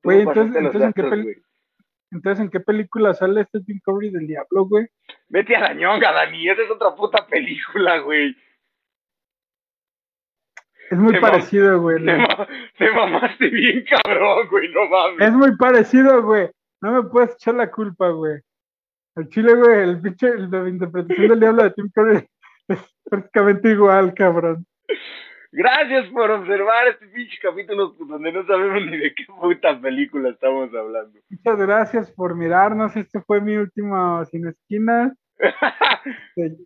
Güey, 0.04 0.22
entonces- 0.22 0.56
entonces, 0.56 0.82
¿en 0.84 0.94
qué. 0.94 1.42
Entonces, 2.12 2.44
¿en 2.46 2.50
qué 2.50 2.60
película 2.60 3.14
sale 3.14 3.42
este 3.42 3.60
Tim 3.62 3.80
Curry 3.84 4.10
del 4.10 4.26
diablo, 4.26 4.66
güey? 4.66 4.88
Vete 5.28 5.56
a 5.56 5.60
la 5.60 5.74
ñonga, 5.74 6.12
Dani, 6.12 6.50
esa 6.50 6.62
es 6.64 6.72
otra 6.72 6.96
puta 6.96 7.28
película, 7.28 8.00
güey. 8.00 8.36
Es 10.90 10.98
muy 10.98 11.14
Te 11.14 11.22
parecido, 11.22 11.82
güey. 11.82 12.04
Te, 12.04 12.18
ma- 12.18 12.48
te 12.78 12.92
mamaste 12.92 13.50
bien 13.50 13.86
cabrón, 13.86 14.48
güey, 14.50 14.70
no 14.72 14.86
mames. 14.90 15.28
Es 15.28 15.34
muy 15.34 15.56
parecido, 15.58 16.24
güey. 16.24 16.50
No 16.82 16.94
me 16.94 17.10
puedes 17.10 17.34
echar 17.34 17.54
la 17.56 17.70
culpa, 17.70 18.10
güey. 18.10 18.40
El 19.16 19.30
chile, 19.30 19.54
güey, 19.56 19.82
el 19.82 20.02
pinche, 20.02 20.38
la 20.38 20.70
interpretación 20.70 21.28
del 21.28 21.40
diablo 21.40 21.64
de 21.64 21.72
Tim 21.72 21.90
Curry 21.94 22.28
es 22.68 22.96
prácticamente 23.04 23.72
igual, 23.72 24.14
cabrón. 24.14 24.66
Gracias 25.52 26.08
por 26.10 26.30
observar 26.30 26.88
este 26.90 27.08
pinche 27.08 27.38
capítulo 27.42 27.96
donde 28.00 28.32
no 28.32 28.46
sabemos 28.46 28.86
ni 28.86 28.98
de 28.98 29.14
qué 29.16 29.26
puta 29.26 29.80
película 29.82 30.30
estamos 30.30 30.74
hablando. 30.76 31.20
Muchas 31.30 31.58
gracias 31.60 32.12
por 32.12 32.36
mirarnos. 32.36 32.96
Este 32.96 33.20
fue 33.22 33.42
mi 33.42 33.58
último 33.58 34.24
sin 34.26 34.48
esquina. 34.48 35.14
Este, 36.36 36.58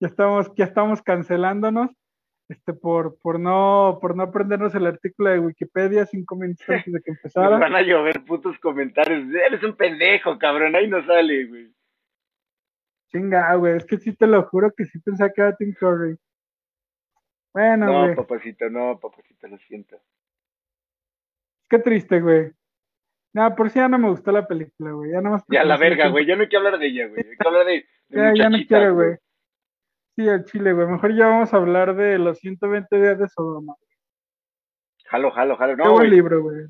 ya 0.00 0.08
estamos, 0.08 0.52
ya 0.56 0.64
estamos 0.64 1.00
cancelándonos. 1.02 1.90
Este, 2.48 2.74
por, 2.74 3.18
por 3.20 3.38
no, 3.40 3.98
por 4.02 4.16
no 4.16 4.24
aprendernos 4.24 4.74
el 4.74 4.86
artículo 4.86 5.30
de 5.30 5.38
Wikipedia 5.38 6.04
cinco 6.04 6.36
minutos 6.36 6.68
antes 6.68 6.92
de 6.92 7.00
que 7.00 7.10
Nos 7.12 7.18
empezara. 7.18 7.58
van 7.58 7.74
a 7.74 7.82
llover 7.82 8.24
putos 8.24 8.58
comentarios. 8.58 9.32
Eres 9.34 9.62
un 9.62 9.74
pendejo, 9.76 10.38
cabrón, 10.38 10.74
ahí 10.74 10.88
no 10.88 11.04
sale, 11.06 11.46
güey. 11.46 11.72
Chinga, 13.12 13.54
güey. 13.56 13.76
Es 13.76 13.84
que 13.84 13.98
sí 13.98 14.14
te 14.16 14.26
lo 14.26 14.42
juro 14.48 14.72
que 14.76 14.84
sí 14.86 14.98
pensaba 15.00 15.30
que 15.30 15.40
era 15.42 15.54
Tim 15.56 15.74
Curry. 15.78 16.16
Bueno, 17.52 17.86
No, 17.86 18.02
güey. 18.04 18.16
papacito, 18.16 18.68
no, 18.70 18.98
papacito, 18.98 19.46
lo 19.46 19.58
siento. 19.58 20.00
Qué 21.68 21.78
triste, 21.78 22.20
güey. 22.20 22.50
No, 23.34 23.54
por 23.54 23.70
si 23.70 23.78
ya 23.78 23.88
no 23.88 23.98
me 23.98 24.08
gustó 24.10 24.30
la 24.32 24.46
película, 24.46 24.92
güey. 24.92 25.12
Ya 25.12 25.20
no 25.20 25.30
más. 25.30 25.42
Ya 25.48 25.64
la 25.64 25.76
verga, 25.76 26.08
güey, 26.08 26.26
ya 26.26 26.36
no 26.36 26.42
hay 26.42 26.48
que 26.48 26.56
hablar 26.56 26.78
de 26.78 26.86
ella, 26.86 27.06
güey. 27.08 27.20
Hay 27.26 27.36
que 27.36 27.48
hablar 27.48 27.66
de, 27.66 27.72
de 27.72 27.86
Ya, 28.36 28.44
ya 28.44 28.50
no 28.50 28.58
quiero, 28.66 28.94
güey. 28.94 29.16
Sí, 30.16 30.28
al 30.28 30.44
chile, 30.44 30.72
güey. 30.74 30.86
Mejor 30.86 31.14
ya 31.16 31.26
vamos 31.26 31.52
a 31.52 31.56
hablar 31.56 31.94
de 31.96 32.18
los 32.18 32.38
120 32.38 33.00
días 33.00 33.18
de 33.18 33.28
Sodoma. 33.28 33.74
Jalo, 35.06 35.30
jalo, 35.30 35.56
jalo. 35.56 35.76
Qué 35.76 35.82
No, 35.82 35.92
buen 35.92 36.06
güey. 36.06 36.10
libro, 36.10 36.42
güey. 36.42 36.66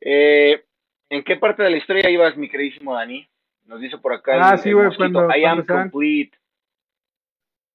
Eh, 0.00 0.64
¿En 1.10 1.22
qué 1.24 1.36
parte 1.36 1.62
de 1.62 1.70
la 1.70 1.76
historia 1.76 2.10
ibas, 2.10 2.36
mi 2.36 2.48
queridísimo 2.48 2.94
Dani? 2.94 3.28
Nos 3.72 3.80
dice 3.80 3.96
por 3.98 4.12
acá 4.12 4.32
Ah, 4.50 4.52
el, 4.52 4.58
sí, 4.58 4.72
güey, 4.72 4.94
cuando- 4.96 5.28
I 5.34 5.44
am 5.44 5.56
cuando 5.58 5.64
se 5.64 5.72
van- 5.72 5.90
complete. 5.90 6.38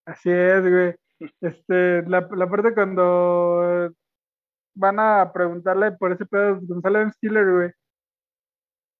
Así 0.05 0.29
es, 0.31 0.61
güey. 0.61 0.95
Este, 1.41 2.03
la, 2.07 2.27
la 2.31 2.47
parte 2.47 2.75
cuando 2.75 3.91
van 4.75 4.99
a 4.99 5.31
preguntarle 5.33 5.91
por 5.93 6.11
ese 6.11 6.27
pedo 6.27 6.59
de 6.59 6.67
Gonzalo 6.67 7.09
Stiller, 7.11 7.51
güey. 7.51 7.71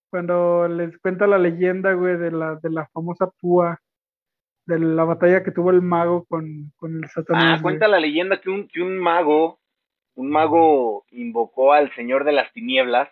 cuando 0.10 0.68
les 0.68 0.98
cuenta 1.00 1.28
la 1.28 1.38
leyenda, 1.38 1.94
güey, 1.94 2.18
de 2.18 2.32
la, 2.32 2.56
de 2.56 2.70
la 2.72 2.88
famosa 2.88 3.30
púa, 3.40 3.80
de 4.66 4.80
la 4.80 5.04
batalla 5.04 5.44
que 5.44 5.52
tuvo 5.52 5.70
el 5.70 5.82
mago 5.84 6.26
con, 6.26 6.72
con 6.78 7.04
el 7.04 7.10
Satanás. 7.10 7.44
Ah, 7.44 7.52
güey. 7.52 7.62
cuenta 7.62 7.88
la 7.88 8.00
leyenda 8.00 8.42
que 8.42 8.50
un, 8.50 8.68
que 8.68 8.82
un 8.82 8.98
mago, 8.98 9.60
un 10.16 10.30
mago 10.32 11.06
invocó 11.12 11.74
al 11.74 11.94
Señor 11.94 12.24
de 12.24 12.32
las 12.32 12.52
Tinieblas 12.54 13.10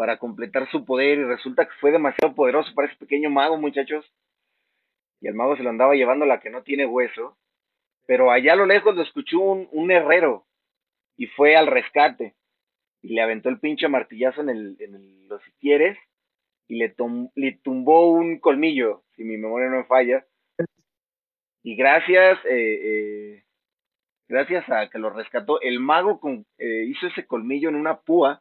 para 0.00 0.16
completar 0.16 0.66
su 0.70 0.86
poder 0.86 1.18
y 1.18 1.24
resulta 1.24 1.66
que 1.66 1.74
fue 1.78 1.92
demasiado 1.92 2.34
poderoso 2.34 2.72
para 2.74 2.88
ese 2.88 2.96
pequeño 2.96 3.28
mago, 3.28 3.58
muchachos. 3.58 4.10
Y 5.20 5.28
el 5.28 5.34
mago 5.34 5.58
se 5.58 5.62
lo 5.62 5.68
andaba 5.68 5.94
llevando 5.94 6.24
la 6.24 6.40
que 6.40 6.48
no 6.48 6.62
tiene 6.62 6.86
hueso. 6.86 7.36
Pero 8.06 8.30
allá 8.30 8.54
a 8.54 8.56
lo 8.56 8.64
lejos 8.64 8.96
lo 8.96 9.02
escuchó 9.02 9.40
un, 9.40 9.68
un 9.72 9.90
herrero 9.90 10.46
y 11.18 11.26
fue 11.26 11.54
al 11.54 11.66
rescate. 11.66 12.34
Y 13.02 13.08
le 13.12 13.20
aventó 13.20 13.50
el 13.50 13.60
pinche 13.60 13.88
martillazo 13.88 14.40
en 14.40 14.48
el, 14.48 14.76
en 14.80 15.28
los 15.28 15.42
quieres 15.60 15.98
y 16.66 16.76
le, 16.76 16.94
le 17.34 17.52
tumbó 17.62 18.10
un 18.10 18.38
colmillo, 18.38 19.02
si 19.16 19.24
mi 19.24 19.36
memoria 19.36 19.68
no 19.68 19.76
me 19.76 19.84
falla. 19.84 20.24
Y 21.62 21.76
gracias, 21.76 22.38
eh, 22.46 22.80
eh, 22.84 23.44
gracias 24.28 24.64
a 24.70 24.88
que 24.88 24.98
lo 24.98 25.10
rescató, 25.10 25.60
el 25.60 25.78
mago 25.78 26.20
con- 26.20 26.46
eh, 26.56 26.84
hizo 26.88 27.06
ese 27.06 27.26
colmillo 27.26 27.68
en 27.68 27.74
una 27.74 28.00
púa, 28.00 28.40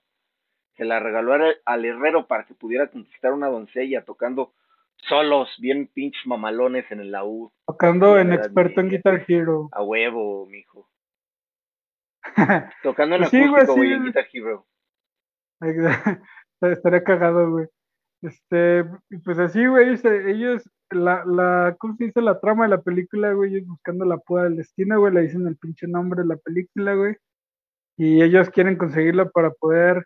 se 0.80 0.86
la 0.86 0.98
regaló 0.98 1.34
al, 1.66 1.86
herrero 1.86 2.26
para 2.26 2.46
que 2.46 2.54
pudiera 2.54 2.88
conquistar 2.88 3.34
una 3.34 3.50
doncella 3.50 4.06
tocando 4.06 4.54
solos 4.96 5.50
bien 5.60 5.90
pinches 5.94 6.26
mamalones 6.26 6.90
en 6.90 7.02
el 7.02 7.12
laúd. 7.12 7.52
Tocando 7.68 8.18
en 8.18 8.32
experto 8.32 8.80
en. 8.80 8.88
Guitar 8.88 9.26
Hero. 9.28 9.68
A 9.74 9.84
huevo, 9.84 10.46
mijo. 10.46 10.90
Tocando 12.84 13.16
en 13.16 13.22
Pues 13.24 13.32
sí, 13.32 13.40
güey, 13.40 13.64
acústico, 13.64 13.74
sí. 13.74 13.78
güey, 13.78 13.94
en 13.94 14.06
Guitar 14.06 14.26
Hero. 14.32 14.68
Estaría 16.62 17.04
cagado, 17.04 17.52
güey. 17.52 17.68
Este, 18.22 18.86
pues 19.26 19.38
así, 19.38 19.66
güey, 19.66 19.98
ellos, 20.28 20.70
la, 20.92 21.26
la, 21.26 21.76
¿cómo 21.78 21.98
se 21.98 22.06
dice? 22.06 22.22
La 22.22 22.40
trama 22.40 22.64
de 22.64 22.70
la 22.70 22.82
película, 22.82 23.34
güey, 23.34 23.54
ellos 23.54 23.68
buscando 23.68 24.06
la 24.06 24.18
púa 24.18 24.44
del 24.44 24.56
destino, 24.56 24.98
güey, 24.98 25.14
le 25.14 25.22
dicen 25.24 25.46
el 25.46 25.58
pinche 25.58 25.88
nombre 25.88 26.22
de 26.22 26.28
la 26.28 26.38
película, 26.38 26.96
güey. 26.96 27.18
Y 27.98 28.24
ellos 28.24 28.50
quieren 28.50 28.78
conseguirla 28.78 29.30
para 29.30 29.52
poder, 29.52 30.06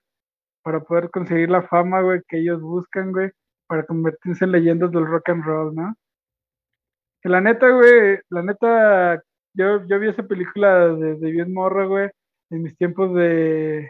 para 0.63 0.79
poder 0.79 1.09
conseguir 1.11 1.49
la 1.49 1.63
fama, 1.63 2.01
güey, 2.01 2.21
que 2.27 2.39
ellos 2.39 2.61
buscan, 2.61 3.11
güey, 3.11 3.31
para 3.67 3.85
convertirse 3.85 4.45
en 4.45 4.51
leyendas 4.51 4.91
del 4.91 5.05
rock 5.05 5.29
and 5.29 5.43
roll, 5.43 5.75
¿no? 5.75 5.95
Que 7.21 7.29
la 7.29 7.41
neta, 7.41 7.69
güey, 7.69 8.19
la 8.29 8.41
neta, 8.43 9.21
yo, 9.53 9.85
yo 9.85 9.99
vi 9.99 10.09
esa 10.09 10.23
película 10.23 10.89
de, 10.89 11.31
bien 11.31 11.53
morro, 11.53 11.87
güey, 11.87 12.09
en 12.49 12.63
mis 12.63 12.75
tiempos 12.77 13.13
de, 13.15 13.89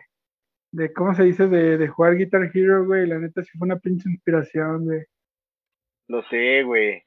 de 0.71 0.93
¿cómo 0.93 1.13
se 1.13 1.23
dice? 1.23 1.47
De, 1.47 1.77
de 1.77 1.87
jugar 1.87 2.15
Guitar 2.15 2.49
Hero, 2.53 2.85
güey. 2.85 3.07
La 3.07 3.19
neta 3.19 3.43
sí 3.43 3.57
fue 3.57 3.67
una 3.67 3.79
pinche 3.79 4.09
inspiración, 4.09 4.85
güey. 4.85 5.03
Lo 6.07 6.23
sé, 6.23 6.63
güey. 6.63 7.03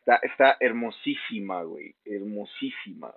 Está, 0.00 0.16
está 0.22 0.56
hermosísima, 0.60 1.62
güey. 1.62 1.94
Hermosísima. 2.04 3.14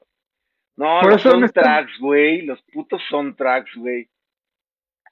No, 0.78 1.00
Por 1.02 1.14
los 1.14 1.22
soundtracks, 1.22 2.00
güey. 2.00 2.44
Los 2.44 2.62
putos 2.72 3.02
soundtracks, 3.10 3.76
güey. 3.76 4.10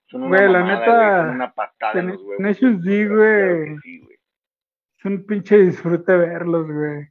Son 0.07 0.23
una 0.23 0.37
Güey, 0.37 0.51
la 0.51 0.63
neta, 0.63 1.21
güey, 1.23 1.35
una 1.35 1.53
patada 1.53 1.93
en 1.93 1.99
Ten- 1.99 2.07
los 2.09 2.21
huevos. 2.23 2.37
Güey. 2.39 2.53
sí, 3.81 3.99
güey. 3.99 4.17
Es 4.99 5.05
un 5.05 5.25
pinche 5.25 5.57
disfrute 5.57 6.15
verlos, 6.17 6.65
güey. 6.71 7.07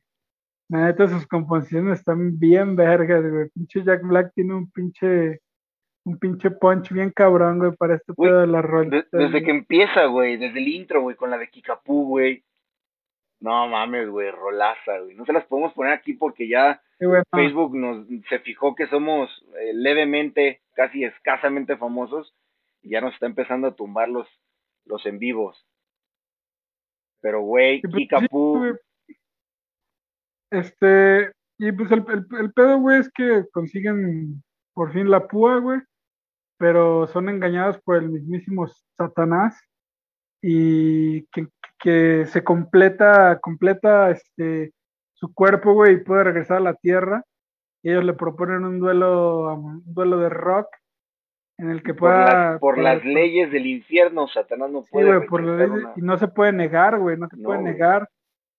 La 0.68 0.86
neta, 0.86 1.06
sus 1.08 1.26
composiciones 1.26 1.98
están 1.98 2.38
bien 2.38 2.74
vergas, 2.76 3.22
güey. 3.28 3.48
Pinche 3.54 3.82
Jack 3.84 4.02
Black 4.02 4.32
tiene 4.34 4.54
un 4.54 4.70
pinche, 4.70 5.40
un 6.04 6.18
pinche 6.18 6.50
punch 6.50 6.90
bien 6.92 7.10
cabrón, 7.10 7.58
güey, 7.58 7.72
para 7.72 7.94
este 7.96 8.12
Güey, 8.16 8.30
pedo 8.30 8.40
de 8.40 8.46
la 8.46 8.62
De- 8.62 8.66
rolita. 8.68 9.06
desde 9.12 9.42
que 9.44 9.50
empieza, 9.50 10.06
güey, 10.06 10.36
desde 10.36 10.58
el 10.58 10.68
intro, 10.68 11.02
güey, 11.02 11.16
con 11.16 11.30
la 11.30 11.38
de 11.38 11.48
Kikapú, 11.48 12.06
güey. 12.08 12.44
No 13.40 13.68
mames, 13.68 14.08
güey, 14.08 14.30
rolaza, 14.30 14.98
güey. 15.00 15.14
No 15.16 15.26
se 15.26 15.32
las 15.34 15.44
podemos 15.44 15.72
poner 15.74 15.92
aquí 15.92 16.14
porque 16.14 16.48
ya 16.48 16.80
Facebook 17.30 17.76
nos 17.76 18.06
se 18.30 18.38
fijó 18.38 18.74
que 18.74 18.86
somos 18.86 19.28
eh, 19.60 19.72
levemente, 19.74 20.62
casi 20.72 21.04
escasamente 21.04 21.76
famosos 21.76 22.34
ya 22.84 23.00
nos 23.00 23.14
está 23.14 23.26
empezando 23.26 23.68
a 23.68 23.74
tumbar 23.74 24.08
los, 24.08 24.28
los 24.84 25.04
en 25.06 25.18
vivos. 25.18 25.66
Pero, 27.20 27.40
güey, 27.42 27.80
pues, 27.80 27.94
sí, 27.94 28.26
güey. 28.30 28.74
Este, 30.50 31.32
y 31.58 31.72
pues 31.72 31.90
el, 31.90 32.04
el, 32.08 32.26
el 32.38 32.52
pedo, 32.52 32.78
güey, 32.78 33.00
es 33.00 33.10
que 33.12 33.44
consiguen 33.52 34.42
por 34.74 34.92
fin 34.92 35.10
la 35.10 35.26
púa, 35.26 35.58
güey, 35.58 35.80
pero 36.58 37.06
son 37.06 37.28
engañados 37.28 37.80
por 37.82 37.96
el 37.96 38.10
mismísimo 38.10 38.66
Satanás 38.96 39.58
y 40.42 41.26
que, 41.28 41.48
que 41.78 42.26
se 42.26 42.44
completa, 42.44 43.38
completa 43.40 44.10
este, 44.10 44.72
su 45.14 45.32
cuerpo, 45.32 45.72
güey, 45.72 45.94
y 45.94 46.04
puede 46.04 46.24
regresar 46.24 46.58
a 46.58 46.60
la 46.60 46.74
tierra. 46.74 47.24
Y 47.82 47.90
ellos 47.90 48.04
le 48.04 48.14
proponen 48.14 48.64
un 48.64 48.78
duelo, 48.78 49.54
un 49.54 49.82
duelo 49.86 50.18
de 50.18 50.28
rock 50.28 50.66
en 51.58 51.70
el 51.70 51.82
que 51.82 51.94
por, 51.94 52.10
pueda... 52.10 52.50
las, 52.52 52.60
por 52.60 52.78
las 52.78 53.04
leyes 53.04 53.50
del 53.52 53.66
infierno, 53.66 54.26
Satanás 54.28 54.70
no 54.70 54.82
Sí, 54.82 54.88
puede 54.92 55.16
güey, 55.16 55.28
por 55.28 55.42
la 55.42 55.52
regresar 55.56 55.76
ley, 55.76 55.84
una- 55.84 55.92
y 55.96 56.00
no 56.02 56.18
se 56.18 56.28
puede 56.28 56.52
negar, 56.52 56.98
güey, 56.98 57.16
no 57.16 57.28
se 57.28 57.36
No, 57.36 57.44
puede 57.44 57.60
güey. 57.60 57.72
negar 57.72 58.08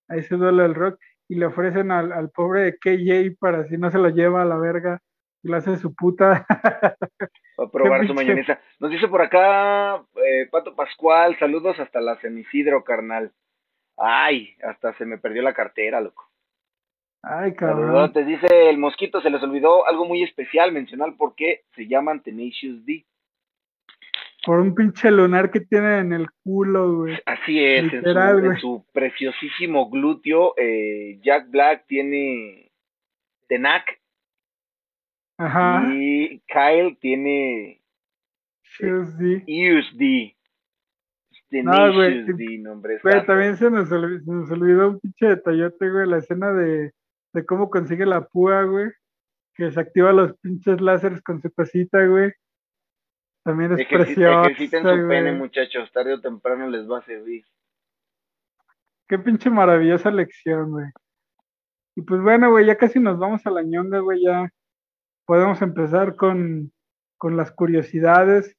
a 0.10 0.16
ese 0.16 0.36
duelo 0.36 0.64
del 0.64 0.76
rock 0.76 1.00
y 1.28 1.36
le 1.36 1.46
ofrecen 1.48 1.92
al, 1.92 2.12
al 2.12 2.30
pobre 2.30 2.78
KJ 2.78 3.36
para 3.40 3.66
si 3.68 3.78
no 3.78 3.90
se 3.92 3.98
lo 3.98 4.10
lleva 4.10 4.44
a 4.44 4.46
la 4.46 4.58
verga 4.58 5.02
y 5.44 5.48
lo 5.50 5.58
hace 5.58 5.76
su 5.78 5.94
puta. 5.96 6.46
a 7.58 7.72
probar 7.72 8.06
su 8.08 8.14
mayonesa. 8.14 8.60
Nos 8.80 8.92
dice 8.92 9.08
por 9.08 9.22
acá 9.22 9.96
eh, 10.16 10.48
Pato 10.52 10.76
Pascual, 10.76 11.38
saludos 11.40 11.80
hasta 11.80 12.02
la 12.02 12.20
San 12.22 12.38
Isidro, 12.38 12.84
carnal. 12.84 13.32
Ay, 13.98 14.56
hasta 14.64 14.94
se 14.94 15.06
me 15.06 15.18
perdió 15.18 15.42
la 15.42 15.54
cartera, 15.54 16.02
loco. 16.02 16.30
Ay, 17.28 17.54
cabrón. 17.56 17.88
Saludotes. 17.88 18.28
Dice 18.28 18.70
el 18.70 18.78
mosquito, 18.78 19.20
se 19.22 19.30
les 19.30 19.42
olvidó 19.42 19.88
algo 19.88 20.06
muy 20.06 20.22
especial, 20.24 20.72
mencionar 20.72 21.16
por 21.18 21.34
qué 21.36 21.62
se 21.76 21.88
llaman 21.88 22.22
Tenacious 22.22 22.86
D. 22.86 23.06
Por 24.46 24.60
un 24.60 24.76
pinche 24.76 25.10
lunar 25.10 25.50
que 25.50 25.62
tiene 25.62 25.98
en 25.98 26.14
el 26.14 26.28
culo, 26.44 26.98
güey. 26.98 27.18
Así 27.26 27.58
es, 27.64 27.86
en 27.86 27.90
su, 27.90 27.96
Literal, 27.96 28.46
en 28.46 28.58
su 28.58 28.86
preciosísimo 28.94 29.90
glúteo, 29.90 30.54
eh, 30.56 31.20
Jack 31.24 31.50
Black 31.50 31.86
tiene 31.88 32.72
Tenac 33.48 34.00
Ajá. 35.40 35.88
y 35.92 36.42
Kyle 36.48 36.96
tiene 37.00 37.82
Shoes, 38.64 39.16
sí. 39.18 39.44
USD. 39.48 40.36
No, 41.64 41.94
güey, 41.94 42.26
Tenacious 42.26 42.38
D, 42.38 42.58
nombre. 42.60 43.00
Güey, 43.02 43.26
también 43.26 43.58
se 43.58 43.72
nos, 43.72 43.90
olvi- 43.90 44.24
se 44.24 44.32
nos 44.32 44.52
olvidó 44.52 44.90
un 44.90 45.00
pinche 45.00 45.26
detallote, 45.28 45.90
güey, 45.90 46.08
la 46.08 46.18
escena 46.18 46.52
de, 46.54 46.92
de 47.36 47.46
cómo 47.46 47.70
consigue 47.70 48.06
la 48.06 48.22
púa, 48.26 48.64
güey. 48.64 48.90
Que 49.54 49.72
se 49.72 49.80
activa 49.80 50.12
los 50.12 50.36
pinches 50.40 50.82
láseres 50.82 51.22
con 51.22 51.42
su 51.42 51.52
cosita, 51.54 52.04
güey. 52.06 52.34
También 53.44 53.74
es 53.74 53.80
Ejerci- 53.80 53.90
preciosa, 54.06 54.42
ejerciten 54.42 54.84
su 54.84 55.08
pene, 55.08 55.32
muchachos. 55.34 55.92
Tarde 55.92 56.14
o 56.14 56.22
temprano 56.22 56.68
les 56.68 56.90
va 56.90 56.98
a 57.00 57.02
servir. 57.04 57.46
Qué 59.08 59.20
pinche 59.20 59.50
maravillosa 59.50 60.10
lección, 60.10 60.72
güey. 60.72 60.88
Y 61.96 62.02
pues 62.02 62.22
bueno, 62.22 62.50
güey, 62.50 62.66
ya 62.66 62.76
casi 62.76 63.00
nos 63.00 63.20
vamos 63.20 63.46
a 63.46 63.52
la 63.52 63.62
ñonga, 63.62 64.00
güey, 64.00 64.24
ya 64.24 64.50
podemos 65.26 65.62
empezar 65.62 66.16
con, 66.16 66.74
con 67.18 67.38
las 67.38 67.52
curiosidades. 67.52 68.58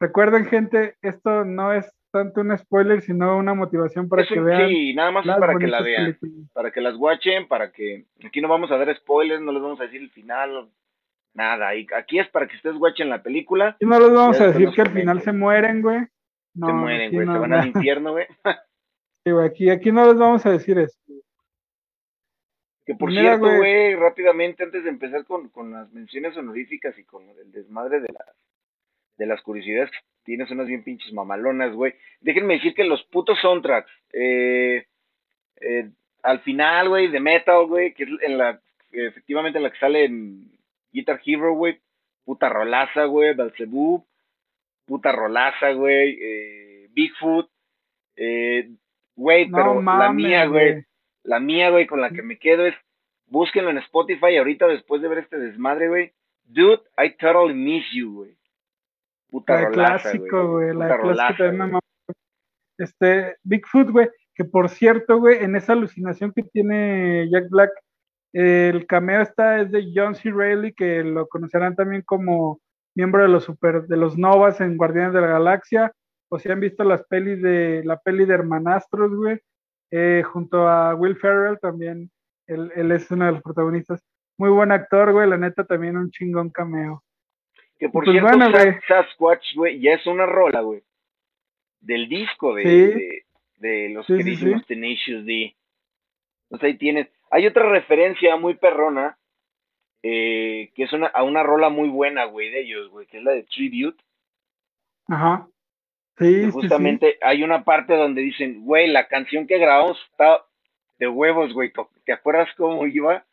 Recuerden, 0.00 0.46
gente, 0.46 0.96
esto 1.00 1.44
no 1.44 1.72
es 1.72 1.90
tanto 2.12 2.42
un 2.42 2.56
spoiler, 2.56 3.00
sino 3.00 3.36
una 3.36 3.54
motivación 3.54 4.08
para 4.08 4.24
que 4.24 4.38
vean 4.38 4.68
sí, 4.68 4.94
nada 4.94 5.10
más 5.10 5.26
para 5.26 5.58
que 5.58 5.66
la 5.66 5.82
vean. 5.82 6.16
películas. 6.18 6.50
Para 6.52 6.70
que 6.70 6.80
las 6.80 6.96
watchen, 6.96 7.48
para 7.48 7.72
que. 7.72 8.04
Aquí 8.24 8.40
no 8.40 8.48
vamos 8.48 8.70
a 8.70 8.76
dar 8.76 8.94
spoilers, 8.94 9.40
no 9.40 9.50
les 9.50 9.62
vamos 9.62 9.80
a 9.80 9.84
decir 9.84 10.02
el 10.02 10.10
final, 10.10 10.68
nada. 11.34 11.74
Y 11.74 11.86
aquí 11.96 12.18
es 12.18 12.28
para 12.28 12.46
que 12.46 12.56
ustedes 12.56 12.76
watchen 12.76 13.08
la 13.08 13.22
película. 13.22 13.76
Y 13.80 13.86
no 13.86 13.98
les 13.98 14.12
vamos 14.12 14.40
a 14.40 14.48
decir 14.48 14.70
que 14.70 14.82
al 14.82 14.90
final 14.90 15.20
se 15.22 15.32
mueren, 15.32 15.82
güey. 15.82 16.00
No, 16.54 16.66
se 16.66 16.72
mueren, 16.74 17.12
güey, 17.12 17.26
no, 17.26 17.32
se 17.32 17.38
van 17.38 17.50
no. 17.50 17.58
al 17.58 17.66
infierno, 17.66 18.12
güey. 18.12 18.26
Sí, 19.24 19.30
güey, 19.30 19.46
aquí, 19.46 19.70
aquí 19.70 19.92
no 19.92 20.04
les 20.04 20.18
vamos 20.18 20.44
a 20.46 20.50
decir 20.50 20.76
eso. 20.80 20.98
Que 22.84 22.96
por 22.96 23.08
Mira, 23.08 23.22
cierto, 23.22 23.46
güey. 23.46 23.56
güey, 23.58 23.94
rápidamente, 23.94 24.64
antes 24.64 24.82
de 24.82 24.90
empezar 24.90 25.24
con, 25.24 25.48
con 25.50 25.70
las 25.70 25.92
menciones 25.92 26.36
honoríficas 26.36 26.98
y 26.98 27.04
con 27.04 27.28
el 27.28 27.52
desmadre 27.52 28.00
de 28.00 28.08
las, 28.12 28.36
de 29.18 29.26
las 29.26 29.40
curiosidades, 29.42 29.90
tienes 30.24 30.50
unas 30.50 30.66
bien 30.66 30.84
pinches 30.84 31.12
mamalonas, 31.12 31.72
güey. 31.72 31.94
Déjenme 32.20 32.54
decir 32.54 32.74
que 32.74 32.84
los 32.84 33.02
putos 33.04 33.38
soundtracks, 33.40 33.90
eh, 34.12 34.86
eh, 35.60 35.90
al 36.22 36.40
final, 36.40 36.88
güey, 36.88 37.08
de 37.08 37.20
Metal, 37.20 37.66
güey, 37.66 37.94
que 37.94 38.04
es 38.04 38.10
en 38.22 38.38
la, 38.38 38.60
efectivamente 38.92 39.58
en 39.58 39.64
la 39.64 39.70
que 39.70 39.78
sale 39.78 40.04
en 40.04 40.50
Guitar 40.92 41.20
Hero, 41.24 41.54
güey, 41.54 41.80
puta 42.24 42.48
rolaza, 42.48 43.04
güey, 43.04 43.34
Belzebub, 43.34 44.04
puta 44.86 45.12
rolaza, 45.12 45.72
güey, 45.72 46.18
eh, 46.20 46.88
Bigfoot, 46.90 47.50
eh, 48.16 48.68
güey, 49.16 49.48
No 49.48 49.56
pero 49.56 49.82
la 49.82 50.12
mía, 50.12 50.46
güey, 50.46 50.84
la 51.24 51.40
mía, 51.40 51.70
güey, 51.70 51.86
con 51.86 52.00
la 52.00 52.10
que 52.10 52.22
me 52.22 52.38
quedo 52.38 52.66
es, 52.66 52.74
búsquenlo 53.26 53.70
en 53.70 53.78
Spotify 53.78 54.36
ahorita 54.36 54.66
después 54.66 55.02
de 55.02 55.08
ver 55.08 55.18
este 55.18 55.38
desmadre, 55.38 55.88
güey. 55.88 56.12
Dude, 56.44 56.82
I 56.98 57.10
totally 57.18 57.54
miss 57.54 57.84
you, 57.92 58.12
güey. 58.14 58.36
Puta 59.32 59.54
La 59.54 59.60
de 59.60 59.66
rolaza, 59.66 60.10
clásico, 60.10 60.48
güey. 60.52 60.68
La 60.68 60.72
Puta 60.74 60.84
de 60.84 60.88
clásico 60.88 61.08
rolaza, 61.08 61.36
también 61.38 61.72
me 61.72 61.78
Este, 62.76 63.36
Bigfoot, 63.42 63.90
güey, 63.90 64.10
que 64.34 64.44
por 64.44 64.68
cierto, 64.68 65.18
güey, 65.18 65.42
en 65.42 65.56
esa 65.56 65.72
alucinación 65.72 66.32
que 66.32 66.42
tiene 66.42 67.30
Jack 67.30 67.48
Black, 67.48 67.70
el 68.34 68.86
cameo 68.86 69.22
está 69.22 69.60
es 69.60 69.70
de 69.70 69.90
John 69.94 70.14
C. 70.14 70.30
Reilly, 70.30 70.74
que 70.74 71.02
lo 71.02 71.26
conocerán 71.28 71.74
también 71.74 72.02
como 72.02 72.60
miembro 72.94 73.22
de 73.22 73.28
los 73.28 73.44
super, 73.44 73.86
de 73.86 73.96
los 73.96 74.18
Novas 74.18 74.60
en 74.60 74.76
Guardianes 74.76 75.14
de 75.14 75.22
la 75.22 75.28
Galaxia, 75.28 75.92
o 76.30 76.38
si 76.38 76.50
han 76.50 76.60
visto 76.60 76.84
las 76.84 77.02
pelis 77.04 77.40
de 77.40 77.82
la 77.86 77.98
peli 77.98 78.26
de 78.26 78.34
Hermanastros, 78.34 79.14
güey, 79.14 79.40
eh, 79.90 80.22
junto 80.24 80.68
a 80.68 80.94
Will 80.94 81.16
Ferrell 81.16 81.58
también, 81.58 82.10
él, 82.46 82.70
él, 82.74 82.92
es 82.92 83.10
uno 83.10 83.24
de 83.24 83.32
los 83.32 83.42
protagonistas. 83.42 84.02
Muy 84.38 84.50
buen 84.50 84.72
actor, 84.72 85.12
güey, 85.12 85.28
la 85.28 85.38
neta 85.38 85.64
también 85.64 85.96
un 85.96 86.10
chingón 86.10 86.50
cameo. 86.50 87.02
Que 87.82 87.88
por 87.88 88.04
pues 88.04 88.14
cierto, 88.14 88.38
bueno, 88.38 88.80
Sasquatch, 88.86 89.56
güey, 89.56 89.80
ya 89.80 89.94
es 89.94 90.06
una 90.06 90.24
rola, 90.24 90.60
güey, 90.60 90.84
del 91.80 92.08
disco 92.08 92.54
de, 92.54 92.62
de, 92.62 93.24
de, 93.56 93.88
los 93.88 94.06
sí, 94.06 94.18
queridísimos 94.18 94.60
sí, 94.60 94.66
Tenacious 94.68 95.26
D. 95.26 95.56
Entonces 96.44 96.66
ahí 96.68 96.78
tienes. 96.78 97.08
Hay 97.32 97.44
otra 97.44 97.68
referencia 97.68 98.36
muy 98.36 98.54
perrona, 98.54 99.18
eh, 100.04 100.70
que 100.76 100.84
es 100.84 100.92
una, 100.92 101.08
a 101.08 101.24
una 101.24 101.42
rola 101.42 101.70
muy 101.70 101.88
buena, 101.88 102.26
güey, 102.26 102.50
de 102.50 102.60
ellos, 102.60 102.88
güey, 102.90 103.08
que 103.08 103.18
es 103.18 103.24
la 103.24 103.32
de 103.32 103.42
Tribute. 103.42 104.00
Ajá. 105.08 105.48
Sí, 106.18 106.52
justamente 106.52 107.18
hay 107.20 107.42
una 107.42 107.64
parte 107.64 107.96
donde 107.96 108.22
dicen, 108.22 108.64
güey, 108.64 108.86
la 108.86 109.08
canción 109.08 109.48
que 109.48 109.58
grabamos 109.58 109.98
está 110.12 110.44
de 111.00 111.08
huevos, 111.08 111.52
güey. 111.52 111.72
¿Te 112.04 112.12
acuerdas 112.12 112.48
cómo 112.56 112.86
iba? 112.86 113.24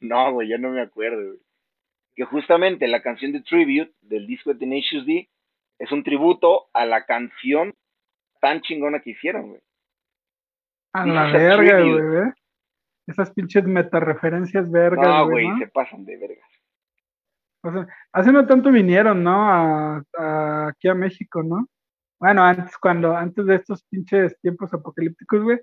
No, 0.00 0.34
güey, 0.34 0.48
ya 0.48 0.58
no 0.58 0.68
me 0.68 0.82
acuerdo, 0.82 1.28
güey. 1.28 1.40
Que 2.20 2.26
justamente 2.26 2.86
la 2.86 3.00
canción 3.00 3.32
de 3.32 3.40
Tribute 3.40 3.94
del 4.02 4.26
disco 4.26 4.52
de 4.52 4.58
Tenacious 4.58 5.06
D 5.06 5.30
es 5.78 5.90
un 5.90 6.04
tributo 6.04 6.66
a 6.74 6.84
la 6.84 7.06
canción 7.06 7.72
tan 8.42 8.60
chingona 8.60 9.00
que 9.00 9.12
hicieron, 9.12 9.48
güey. 9.48 9.62
A 10.92 11.06
la 11.06 11.32
verga, 11.32 11.80
güey. 11.80 12.30
Esas 13.06 13.32
pinches 13.32 13.64
metareferencias 13.64 14.70
vergas. 14.70 15.02
No, 15.02 15.30
güey, 15.30 15.46
se 15.60 15.68
pasan 15.68 16.04
de 16.04 16.18
vergas. 16.18 16.50
O 17.62 17.72
sea, 17.72 17.86
hace 18.12 18.32
no 18.32 18.46
tanto 18.46 18.70
vinieron, 18.70 19.24
¿no? 19.24 19.48
A, 19.48 20.68
aquí 20.68 20.88
a 20.88 20.94
México, 20.94 21.42
¿no? 21.42 21.68
Bueno, 22.18 22.44
antes, 22.44 22.76
cuando, 22.76 23.16
antes 23.16 23.46
de 23.46 23.54
estos 23.54 23.82
pinches 23.84 24.38
tiempos 24.42 24.74
apocalípticos, 24.74 25.42
güey, 25.42 25.58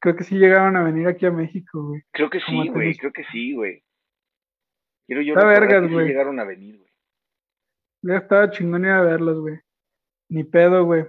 creo 0.00 0.16
que 0.16 0.24
sí 0.24 0.36
llegaron 0.36 0.74
a 0.74 0.82
venir 0.82 1.06
aquí 1.06 1.26
a 1.26 1.30
México, 1.30 1.90
güey. 1.90 2.02
Creo 2.10 2.28
que 2.28 2.40
sí, 2.40 2.70
güey, 2.70 2.96
creo 2.96 3.12
que 3.12 3.22
sí, 3.30 3.54
güey. 3.54 3.85
Quiero 5.06 5.22
yo 5.22 5.34
vergas, 5.34 5.90
güey. 5.90 6.08
llegaron 6.08 6.40
a 6.40 6.44
venir, 6.44 6.78
güey. 6.78 6.90
Ya 8.02 8.18
estaba 8.18 8.50
chingón 8.50 8.84
ir 8.84 8.90
a 8.90 9.02
verlos, 9.02 9.40
güey. 9.40 9.58
Ni 10.28 10.44
pedo, 10.44 10.84
güey. 10.84 11.06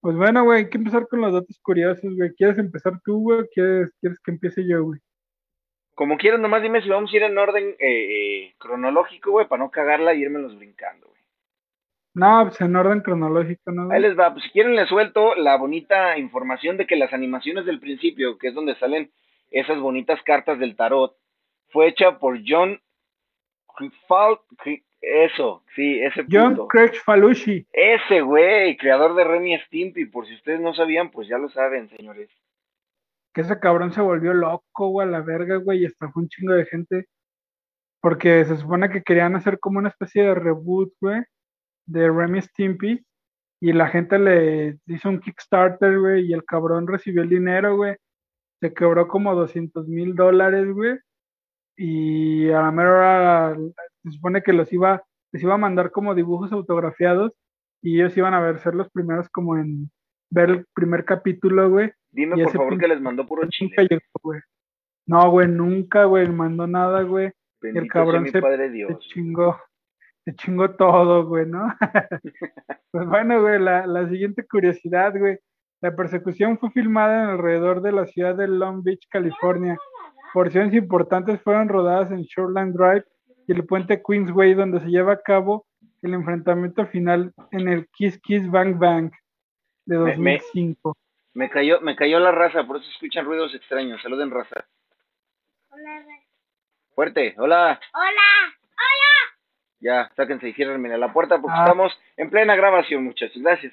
Pues 0.00 0.16
bueno, 0.16 0.44
güey, 0.44 0.64
hay 0.64 0.70
que 0.70 0.78
empezar 0.78 1.08
con 1.08 1.20
los 1.20 1.32
datos 1.32 1.58
curiosos, 1.62 2.14
güey. 2.14 2.34
¿Quieres 2.34 2.58
empezar 2.58 3.00
tú, 3.04 3.22
güey? 3.22 3.46
¿Quieres, 3.52 3.92
¿Quieres 4.00 4.20
que 4.20 4.30
empiece 4.30 4.66
yo, 4.66 4.84
güey? 4.84 5.00
Como 5.94 6.18
quieras, 6.18 6.40
nomás 6.40 6.62
dime 6.62 6.82
si 6.82 6.90
vamos 6.90 7.12
a 7.12 7.16
ir 7.16 7.22
en 7.22 7.38
orden 7.38 7.74
eh, 7.78 7.78
eh 7.80 8.54
cronológico, 8.58 9.30
güey, 9.30 9.48
para 9.48 9.64
no 9.64 9.70
cagarla 9.70 10.12
y 10.14 10.20
irme 10.20 10.38
los 10.38 10.56
brincando, 10.56 11.06
güey. 11.06 11.20
No, 12.14 12.44
pues 12.48 12.60
en 12.60 12.76
orden 12.76 13.00
cronológico, 13.00 13.72
¿no? 13.72 13.90
Ahí 13.90 14.00
les 14.00 14.18
va, 14.18 14.32
pues 14.32 14.44
si 14.44 14.50
quieren 14.50 14.76
les 14.76 14.88
suelto 14.88 15.34
la 15.34 15.56
bonita 15.56 16.16
información 16.18 16.76
de 16.76 16.86
que 16.86 16.96
las 16.96 17.12
animaciones 17.12 17.66
del 17.66 17.80
principio, 17.80 18.38
que 18.38 18.48
es 18.48 18.54
donde 18.54 18.74
salen 18.76 19.10
esas 19.50 19.78
bonitas 19.80 20.22
cartas 20.22 20.58
del 20.58 20.76
tarot, 20.76 21.16
fue 21.68 21.88
hecha 21.88 22.18
por 22.18 22.40
John 22.46 22.80
Falk, 24.06 24.42
eso, 25.00 25.62
sí, 25.74 26.00
ese 26.00 26.26
John 26.30 26.66
Craig 26.68 26.94
Falushi. 27.04 27.66
Ese 27.72 28.22
güey, 28.22 28.76
creador 28.76 29.14
de 29.14 29.24
Remy 29.24 29.58
Stimpy, 29.66 30.06
por 30.06 30.26
si 30.26 30.34
ustedes 30.34 30.60
no 30.60 30.74
sabían, 30.74 31.10
pues 31.10 31.28
ya 31.28 31.38
lo 31.38 31.48
saben, 31.48 31.88
señores. 31.90 32.28
Que 33.32 33.42
ese 33.42 33.60
cabrón 33.60 33.92
se 33.92 34.00
volvió 34.00 34.34
loco, 34.34 34.88
güey, 34.88 35.06
a 35.06 35.10
la 35.10 35.20
verga, 35.20 35.56
güey, 35.56 35.82
y 35.82 35.84
estafó 35.84 36.18
un 36.18 36.28
chingo 36.28 36.54
de 36.54 36.66
gente. 36.66 37.06
Porque 38.00 38.44
se 38.44 38.56
supone 38.56 38.90
que 38.90 39.02
querían 39.02 39.36
hacer 39.36 39.60
como 39.60 39.78
una 39.78 39.90
especie 39.90 40.24
de 40.24 40.34
reboot, 40.34 40.92
güey, 41.00 41.22
de 41.86 42.10
Remy 42.10 42.42
Stimpy. 42.42 43.04
Y 43.60 43.72
la 43.72 43.88
gente 43.88 44.18
le 44.18 44.78
hizo 44.86 45.08
un 45.08 45.20
Kickstarter, 45.20 45.98
güey, 45.98 46.26
y 46.26 46.32
el 46.32 46.44
cabrón 46.44 46.86
recibió 46.86 47.22
el 47.22 47.28
dinero, 47.28 47.76
güey. 47.76 47.96
Se 48.60 48.74
quebró 48.74 49.06
como 49.06 49.34
200 49.34 49.86
mil 49.86 50.14
dólares, 50.14 50.66
güey. 50.72 50.98
Y 51.76 52.50
a 52.50 52.62
la 52.62 52.70
mera 52.70 52.90
hora 52.90 53.56
se 54.02 54.10
supone 54.10 54.42
que 54.42 54.52
los 54.52 54.72
iba, 54.72 55.02
les 55.32 55.42
iba 55.42 55.54
a 55.54 55.58
mandar 55.58 55.90
como 55.90 56.14
dibujos 56.14 56.52
autografiados 56.52 57.32
y 57.82 58.00
ellos 58.00 58.16
iban 58.16 58.34
a 58.34 58.40
ver 58.40 58.58
ser 58.58 58.74
los 58.74 58.90
primeros 58.90 59.28
como 59.28 59.56
en 59.56 59.90
ver 60.30 60.50
el 60.50 60.66
primer 60.74 61.04
capítulo, 61.04 61.70
güey. 61.70 61.92
Dime 62.10 62.42
por 62.42 62.52
favor 62.52 62.78
que 62.78 62.88
les 62.88 63.00
mandó 63.00 63.26
puro 63.26 63.48
chile. 63.48 64.00
No, 65.06 65.30
güey, 65.30 65.48
nunca, 65.48 66.04
güey, 66.04 66.28
mandó 66.28 66.66
nada, 66.66 67.02
güey. 67.02 67.30
El 67.62 67.88
cabrón 67.88 68.26
se, 68.26 68.40
se, 68.40 68.98
chingó, 68.98 69.60
se 70.24 70.34
chingó 70.34 70.70
todo, 70.72 71.26
güey, 71.26 71.46
¿no? 71.46 71.74
pues 72.90 73.06
bueno, 73.06 73.40
güey, 73.40 73.58
la, 73.60 73.86
la 73.86 74.08
siguiente 74.08 74.46
curiosidad, 74.46 75.16
güey. 75.16 75.38
La 75.80 75.94
persecución 75.94 76.58
fue 76.58 76.70
filmada 76.70 77.24
en 77.24 77.30
alrededor 77.30 77.82
de 77.82 77.92
la 77.92 78.06
ciudad 78.06 78.34
de 78.34 78.48
Long 78.48 78.82
Beach, 78.82 79.06
California. 79.10 79.78
Porciones 80.36 80.74
importantes 80.74 81.40
fueron 81.40 81.66
rodadas 81.66 82.10
en 82.10 82.24
Shoreline 82.24 82.74
Drive 82.74 83.04
y 83.48 83.52
el 83.52 83.64
puente 83.64 84.02
Queensway, 84.06 84.52
donde 84.52 84.80
se 84.80 84.88
lleva 84.88 85.14
a 85.14 85.22
cabo 85.22 85.64
el 86.02 86.12
enfrentamiento 86.12 86.86
final 86.88 87.32
en 87.52 87.68
el 87.68 87.88
Kiss 87.88 88.20
Kiss 88.20 88.46
Bang 88.50 88.78
Bang 88.78 89.10
de 89.86 89.96
2005. 89.96 90.94
Me, 91.32 91.48
cayó, 91.48 91.80
me 91.80 91.96
cayó 91.96 92.20
la 92.20 92.32
raza, 92.32 92.66
por 92.66 92.76
eso 92.76 92.90
escuchan 92.90 93.24
ruidos 93.24 93.54
extraños. 93.54 94.02
Saluden, 94.02 94.30
raza. 94.30 94.66
Hola, 95.70 96.04
Fuerte, 96.94 97.34
hola. 97.38 97.80
Hola, 97.94 98.56
hola. 98.74 99.38
Ya, 99.80 100.12
sáquense 100.16 100.50
y 100.50 100.52
ciérrenme 100.52 100.98
la 100.98 101.14
puerta 101.14 101.40
porque 101.40 101.56
ah. 101.58 101.64
estamos 101.64 101.98
en 102.18 102.28
plena 102.28 102.56
grabación, 102.56 103.04
muchachos. 103.04 103.40
Gracias. 103.40 103.72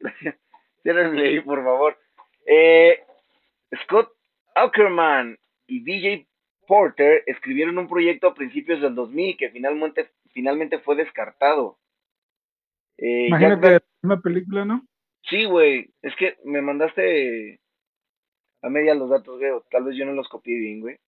Gracias. 0.00 0.34
Ciérrenme 0.82 1.22
ahí, 1.22 1.40
por 1.42 1.62
favor. 1.62 1.96
Eh, 2.44 3.04
Scott 3.84 4.10
Ackerman 4.56 5.38
y 5.72 5.80
DJ 5.80 6.26
Porter 6.66 7.22
escribieron 7.26 7.78
un 7.78 7.88
proyecto 7.88 8.28
a 8.28 8.34
principios 8.34 8.82
del 8.82 8.94
2000 8.94 9.36
que 9.38 9.50
finalmente, 9.50 10.10
finalmente 10.32 10.78
fue 10.80 10.96
descartado. 10.96 11.78
Eh, 12.98 13.28
Imagínate 13.28 13.80
una 14.02 14.20
película, 14.20 14.66
¿no? 14.66 14.86
Sí, 15.28 15.44
güey. 15.46 15.90
Es 16.02 16.14
que 16.16 16.36
me 16.44 16.60
mandaste 16.60 17.60
a 18.60 18.68
media 18.68 18.94
los 18.94 19.08
datos, 19.08 19.38
güey. 19.38 19.50
Tal 19.70 19.84
vez 19.84 19.96
yo 19.96 20.04
no 20.04 20.12
los 20.12 20.28
copié 20.28 20.58
bien, 20.58 20.80
güey. 20.80 20.98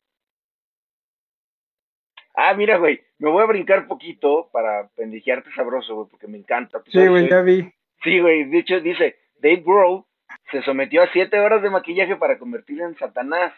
Ah, 2.34 2.54
mira, 2.54 2.78
güey. 2.78 3.00
Me 3.18 3.30
voy 3.30 3.42
a 3.42 3.46
brincar 3.46 3.86
poquito 3.86 4.48
para 4.50 4.88
pendejearte 4.96 5.50
sabroso, 5.54 5.94
güey, 5.94 6.08
porque 6.10 6.26
me 6.26 6.38
encanta. 6.38 6.82
sí, 6.86 7.06
güey, 7.06 7.28
ya 7.28 7.42
vi. 7.42 7.70
Sí, 8.02 8.18
güey. 8.18 8.44
De 8.44 8.58
hecho, 8.58 8.80
dice, 8.80 9.16
Dave 9.40 9.62
Grohl 9.64 10.04
se 10.50 10.62
sometió 10.62 11.02
a 11.02 11.12
siete 11.12 11.38
horas 11.38 11.62
de 11.62 11.70
maquillaje 11.70 12.16
para 12.16 12.38
convertirse 12.38 12.82
en 12.82 12.96
Satanás. 12.96 13.52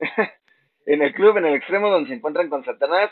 en 0.86 1.02
el 1.02 1.14
club, 1.14 1.36
en 1.38 1.46
el 1.46 1.54
extremo 1.54 1.90
donde 1.90 2.08
se 2.08 2.14
encuentran 2.14 2.48
con 2.48 2.64
Satanás 2.64 3.10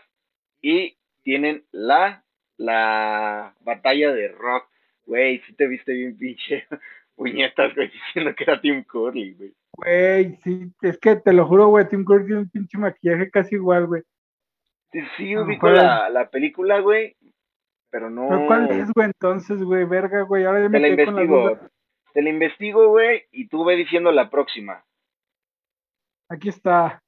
y 0.60 0.96
tienen 1.22 1.64
la, 1.72 2.24
la 2.56 3.54
batalla 3.60 4.12
de 4.12 4.28
rock. 4.28 4.68
Güey, 5.04 5.40
si 5.42 5.54
te 5.54 5.66
viste 5.66 5.92
bien 5.92 6.16
pinche 6.16 6.66
puñetas, 7.16 7.74
güey, 7.74 7.90
diciendo 7.90 8.34
que 8.34 8.44
era 8.44 8.60
Tim 8.60 8.84
Curry, 8.84 9.34
güey. 9.34 9.54
Güey, 9.72 10.36
sí, 10.42 10.72
es 10.82 10.98
que 10.98 11.16
te 11.16 11.32
lo 11.32 11.46
juro, 11.46 11.68
güey, 11.68 11.86
Tim 11.88 12.04
Curry 12.04 12.26
tiene 12.26 12.40
un 12.40 12.50
pinche 12.50 12.78
maquillaje 12.78 13.30
casi 13.30 13.56
igual, 13.56 13.86
güey. 13.86 14.02
Sí, 14.92 15.00
sí 15.16 15.36
ubico 15.36 15.68
la, 15.68 16.08
la 16.08 16.30
película, 16.30 16.80
güey, 16.80 17.14
pero 17.90 18.08
no... 18.08 18.28
¿Pero 18.28 18.46
cuál 18.46 18.70
es, 18.70 18.90
güey, 18.92 19.06
entonces, 19.06 19.62
güey, 19.62 19.84
verga, 19.84 20.22
güey? 20.22 20.44
Ahora 20.44 20.62
ya 20.62 20.68
me 20.68 20.78
te 20.78 20.80
la 20.80 20.88
investigo, 20.88 21.58
te 22.14 22.22
la 22.22 22.30
investigo, 22.30 22.88
güey, 22.88 23.24
y 23.32 23.48
tú 23.48 23.64
ve 23.64 23.76
diciendo 23.76 24.12
la 24.12 24.30
próxima. 24.30 24.85
Aquí 26.28 26.48
está. 26.48 27.02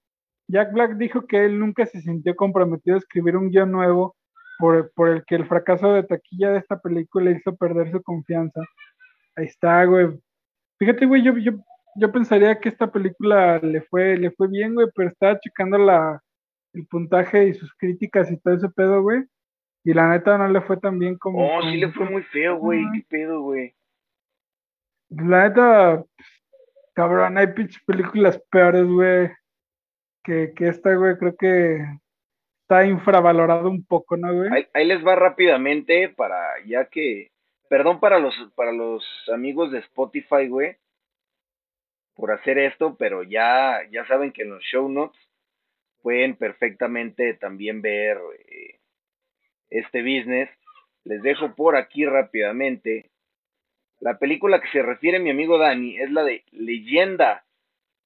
Jack 0.49 0.73
Black 0.73 0.97
dijo 0.97 1.27
que 1.27 1.45
él 1.45 1.59
nunca 1.59 1.85
se 1.87 2.01
sintió 2.01 2.35
comprometido 2.35 2.97
a 2.97 2.99
escribir 2.99 3.37
un 3.37 3.51
guion 3.51 3.71
nuevo 3.71 4.17
por, 4.59 4.91
por 4.95 5.09
el 5.11 5.25
que 5.25 5.35
el 5.35 5.47
fracaso 5.47 5.93
de 5.93 6.03
taquilla 6.03 6.51
de 6.51 6.59
esta 6.59 6.79
película 6.81 7.31
hizo 7.31 7.55
perder 7.57 7.91
su 7.93 8.03
confianza. 8.03 8.61
Ahí 9.37 9.47
está, 9.47 9.85
güey. 9.85 10.19
Fíjate, 10.79 11.07
güey, 11.07 11.23
yo, 11.23 11.37
yo, 11.37 11.53
yo 11.97 12.13
pensaría 12.13 12.59
que 12.59 12.69
esta 12.69 12.91
película 12.91 13.59
le 13.59 13.83
fue, 13.83 14.17
le 14.17 14.31
fue 14.31 14.49
bien, 14.49 14.75
güey, 14.75 14.89
pero 14.95 15.11
estaba 15.11 15.39
checando 15.39 15.77
la, 15.79 16.23
el 16.73 16.87
puntaje 16.87 17.49
y 17.49 17.55
sus 17.55 17.73
críticas 17.75 18.31
y 18.31 18.39
todo 18.39 18.55
ese 18.55 18.69
pedo, 18.69 19.03
güey. 19.03 19.25
Y 19.85 19.95
la 19.95 20.09
neta 20.09 20.37
no 20.39 20.49
le 20.49 20.61
fue 20.61 20.77
tan 20.77 20.99
bien 20.99 21.17
como. 21.17 21.47
Oh, 21.47 21.63
sí 21.63 21.77
le 21.77 21.91
fue 21.93 22.09
muy 22.11 22.23
feo, 22.23 22.57
güey. 22.57 22.85
¿Qué 22.93 23.07
pedo, 23.09 23.43
güey? 23.43 23.75
La 25.09 25.49
neta, 25.49 26.05
cabrón, 26.99 27.39
hay 27.39 27.47
pinches 27.47 27.81
películas 27.85 28.43
peores, 28.51 28.85
güey 28.85 29.31
que, 30.29 30.53
que 30.55 30.69
esta, 30.69 30.95
güey, 30.95 31.17
creo 31.17 31.35
que 31.37 31.79
está 32.63 32.85
infravalorado 32.85 33.71
un 33.71 33.83
poco, 33.85 34.17
¿no, 34.19 34.35
güey? 34.35 34.67
Ahí, 34.75 34.85
les 34.85 35.05
va 35.05 35.15
rápidamente 35.17 36.11
para 36.11 36.37
ya 36.67 36.85
que 36.85 37.31
perdón 37.71 37.99
para 37.99 38.19
los, 38.19 38.35
para 38.55 38.73
los 38.73 39.03
amigos 39.33 39.73
de 39.73 39.79
Spotify, 39.79 40.49
güey, 40.49 40.77
por 42.15 42.31
hacer 42.33 42.59
esto, 42.59 42.97
pero 42.99 43.23
ya, 43.23 43.81
ya 43.91 44.07
saben 44.07 44.33
que 44.33 44.43
en 44.43 44.51
los 44.51 44.63
show 44.65 44.89
notes 44.89 45.19
pueden 46.03 46.37
perfectamente 46.37 47.33
también 47.35 47.81
ver 47.81 48.19
eh, 48.39 48.81
este 49.71 50.03
business. 50.03 50.51
Les 51.05 51.23
dejo 51.23 51.55
por 51.55 51.77
aquí 51.77 52.05
rápidamente. 52.05 53.11
La 54.01 54.19
película 54.19 54.61
que 54.61 54.69
se 54.69 54.83
refiere 54.83 55.19
mi 55.19 55.31
amigo 55.31 55.59
Dani 55.59 55.99
es 55.99 56.11
la 56.11 56.23
de 56.23 56.45
Leyenda, 56.53 57.45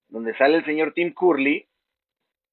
donde 0.09 0.35
sale 0.37 0.57
el 0.57 0.65
señor 0.65 0.93
Tim 0.95 1.13
Curley 1.13 1.67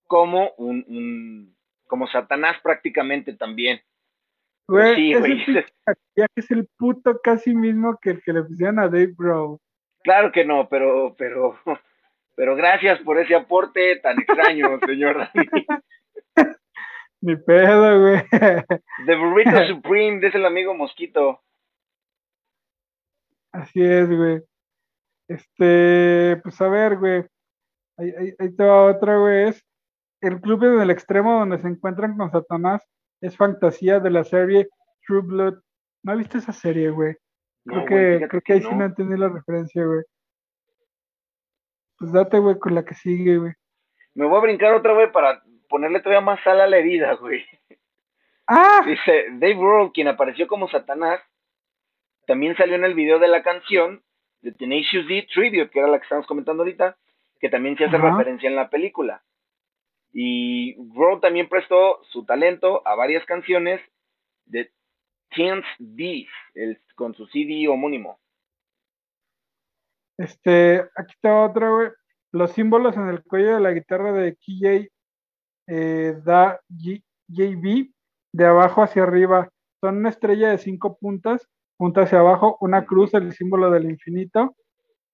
como 0.07 0.51
un, 0.57 0.83
un 0.87 1.55
como 1.87 2.07
Satanás 2.07 2.57
prácticamente 2.61 3.33
también. 3.33 3.81
Güey, 4.67 4.95
Sí, 4.95 5.13
güey. 5.15 5.45
es 6.35 6.51
el 6.51 6.67
puto 6.77 7.19
casi 7.23 7.55
mismo 7.55 7.97
que 8.01 8.11
el 8.11 8.21
que 8.21 8.33
le 8.33 8.43
pusieron 8.43 8.79
a 8.79 8.87
Dave 8.87 9.13
Bro. 9.17 9.59
Claro 10.03 10.31
que 10.31 10.45
no, 10.45 10.69
pero, 10.69 11.15
pero, 11.17 11.57
pero 12.35 12.55
gracias 12.55 12.99
por 12.99 13.19
ese 13.19 13.35
aporte 13.35 13.95
tan 13.97 14.19
extraño, 14.19 14.79
señor 14.85 15.17
Dani. 15.17 15.65
Ni 17.21 17.35
pedo, 17.35 17.99
güey. 17.99 18.21
The 19.05 19.15
Burrito 19.15 19.65
Supreme, 19.67 20.25
es 20.25 20.35
el 20.35 20.45
amigo 20.45 20.73
Mosquito. 20.73 21.41
Así 23.51 23.83
es, 23.83 24.07
güey. 24.09 24.41
Este, 25.27 26.37
pues 26.43 26.59
a 26.61 26.69
ver, 26.69 26.97
güey. 26.97 27.25
Ahí, 27.97 28.11
ahí, 28.17 28.33
ahí 28.39 28.55
te 28.55 28.63
va 28.63 28.85
otra, 28.85 29.17
güey. 29.17 29.49
Es 29.49 29.63
el 30.21 30.39
club 30.41 30.63
en 30.63 30.81
el 30.81 30.89
extremo 30.91 31.39
donde 31.39 31.59
se 31.59 31.67
encuentran 31.67 32.17
con 32.17 32.31
Satanás. 32.31 32.83
Es 33.21 33.35
fantasía 33.35 33.99
de 33.99 34.09
la 34.09 34.23
serie 34.23 34.67
True 35.05 35.21
Blood. 35.21 35.59
¿No 36.03 36.15
viste 36.17 36.37
esa 36.37 36.53
serie, 36.53 36.89
güey? 36.89 37.15
Creo 37.65 37.81
No, 37.81 37.85
que, 37.85 38.17
güey, 38.17 38.29
creo 38.29 38.41
que 38.41 38.53
ahí 38.53 38.61
sí 38.61 38.73
no. 38.73 38.85
entendí 38.85 39.17
la 39.17 39.29
referencia, 39.29 39.83
güey. 39.85 40.01
Pues 41.97 42.11
date, 42.13 42.39
güey, 42.39 42.57
con 42.57 42.75
la 42.75 42.85
que 42.85 42.95
sigue, 42.95 43.37
güey. 43.37 43.53
Me 44.15 44.25
voy 44.25 44.37
a 44.37 44.41
brincar 44.41 44.73
otra 44.73 44.93
vez 44.93 45.11
para 45.11 45.43
ponerle 45.67 45.99
todavía 45.99 46.21
más 46.21 46.41
sal 46.43 46.61
a 46.61 46.67
la 46.67 46.77
herida, 46.77 47.13
güey. 47.15 47.45
¡Ah! 48.47 48.81
Dice, 48.85 49.25
Dave 49.33 49.55
Grohl, 49.55 49.91
quien 49.91 50.07
apareció 50.07 50.47
como 50.47 50.67
Satanás, 50.69 51.19
también 52.29 52.55
salió 52.55 52.75
en 52.75 52.83
el 52.83 52.93
video 52.93 53.17
de 53.17 53.27
la 53.27 53.41
canción 53.41 54.03
de 54.41 54.51
Tenacious 54.51 55.07
D 55.07 55.27
Tribute, 55.33 55.71
que 55.71 55.79
era 55.79 55.87
la 55.87 55.97
que 55.97 56.03
estamos 56.03 56.27
comentando 56.27 56.61
ahorita, 56.61 56.95
que 57.39 57.49
también 57.49 57.75
se 57.75 57.85
hace 57.85 57.97
referencia 58.17 58.47
en 58.47 58.55
la 58.55 58.69
película. 58.69 59.23
Y 60.13 60.75
Grohl 60.93 61.21
también 61.21 61.49
prestó 61.49 62.03
su 62.03 62.25
talento 62.25 62.87
a 62.87 62.93
varias 62.93 63.25
canciones 63.25 63.81
de 64.45 64.71
Teens 65.35 65.65
D, 65.79 66.27
el, 66.53 66.79
con 66.93 67.15
su 67.15 67.25
CD 67.25 67.67
homónimo. 67.67 68.19
Este, 70.17 70.81
aquí 70.95 71.13
está 71.13 71.43
otra, 71.45 71.69
güey. 71.71 71.89
Los 72.31 72.51
símbolos 72.51 72.95
en 72.95 73.07
el 73.07 73.23
cuello 73.23 73.55
de 73.55 73.61
la 73.61 73.71
guitarra 73.71 74.11
de 74.11 74.35
KJ 74.35 74.91
eh, 75.67 76.13
da 76.23 76.59
G- 76.69 77.03
JB 77.27 77.89
de 78.33 78.45
abajo 78.45 78.83
hacia 78.83 79.01
arriba. 79.03 79.49
Son 79.81 79.97
una 79.97 80.09
estrella 80.09 80.49
de 80.49 80.57
cinco 80.59 80.97
puntas, 80.99 81.47
punta 81.79 82.01
hacia 82.01 82.19
abajo, 82.19 82.57
una 82.59 82.85
cruz, 82.85 83.13
el 83.13 83.31
símbolo 83.31 83.71
del 83.71 83.85
infinito, 83.89 84.53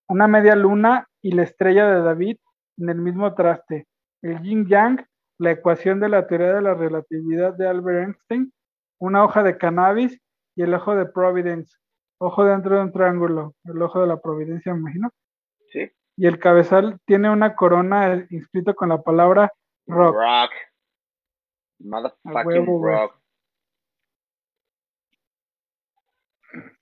una 0.10 0.28
media 0.28 0.56
luna 0.56 1.08
y 1.22 1.32
la 1.32 1.44
estrella 1.44 1.88
de 1.88 2.02
David 2.02 2.38
en 2.78 2.90
el 2.90 2.98
mismo 2.98 3.36
traste. 3.36 3.88
El 4.24 4.42
yin 4.42 4.66
yang, 4.66 5.06
la 5.38 5.52
ecuación 5.52 6.00
de 6.00 6.10
la 6.10 6.26
teoría 6.26 6.54
de 6.54 6.64
la 6.64 6.74
relatividad 6.74 7.54
de 7.54 7.68
Albert 7.68 8.08
Einstein, 8.08 8.52
una 9.00 9.24
hoja 9.24 9.44
de 9.44 9.60
cannabis 9.60 10.20
y 10.56 10.64
el 10.64 10.74
ojo 10.74 10.96
de 10.96 11.06
Providence. 11.06 11.78
Ojo 12.18 12.44
dentro 12.44 12.78
de 12.78 12.82
un 12.82 12.92
triángulo, 12.92 13.54
el 13.66 13.80
ojo 13.80 14.02
de 14.02 14.08
la 14.08 14.20
providencia, 14.20 14.74
me 14.74 14.80
imagino. 14.80 15.12
¿Sí? 15.72 15.92
Y 16.18 16.26
el 16.26 16.40
cabezal 16.40 17.00
tiene 17.06 17.30
una 17.30 17.56
corona 17.56 18.12
eh, 18.12 18.28
inscrito 18.32 18.74
con 18.74 18.90
la 18.90 19.04
palabra 19.04 19.52
rock. 19.86 20.16
Rock. 20.16 20.52
Motherfucking 21.80 22.48
huevo, 22.48 22.84
rock. 22.84 23.25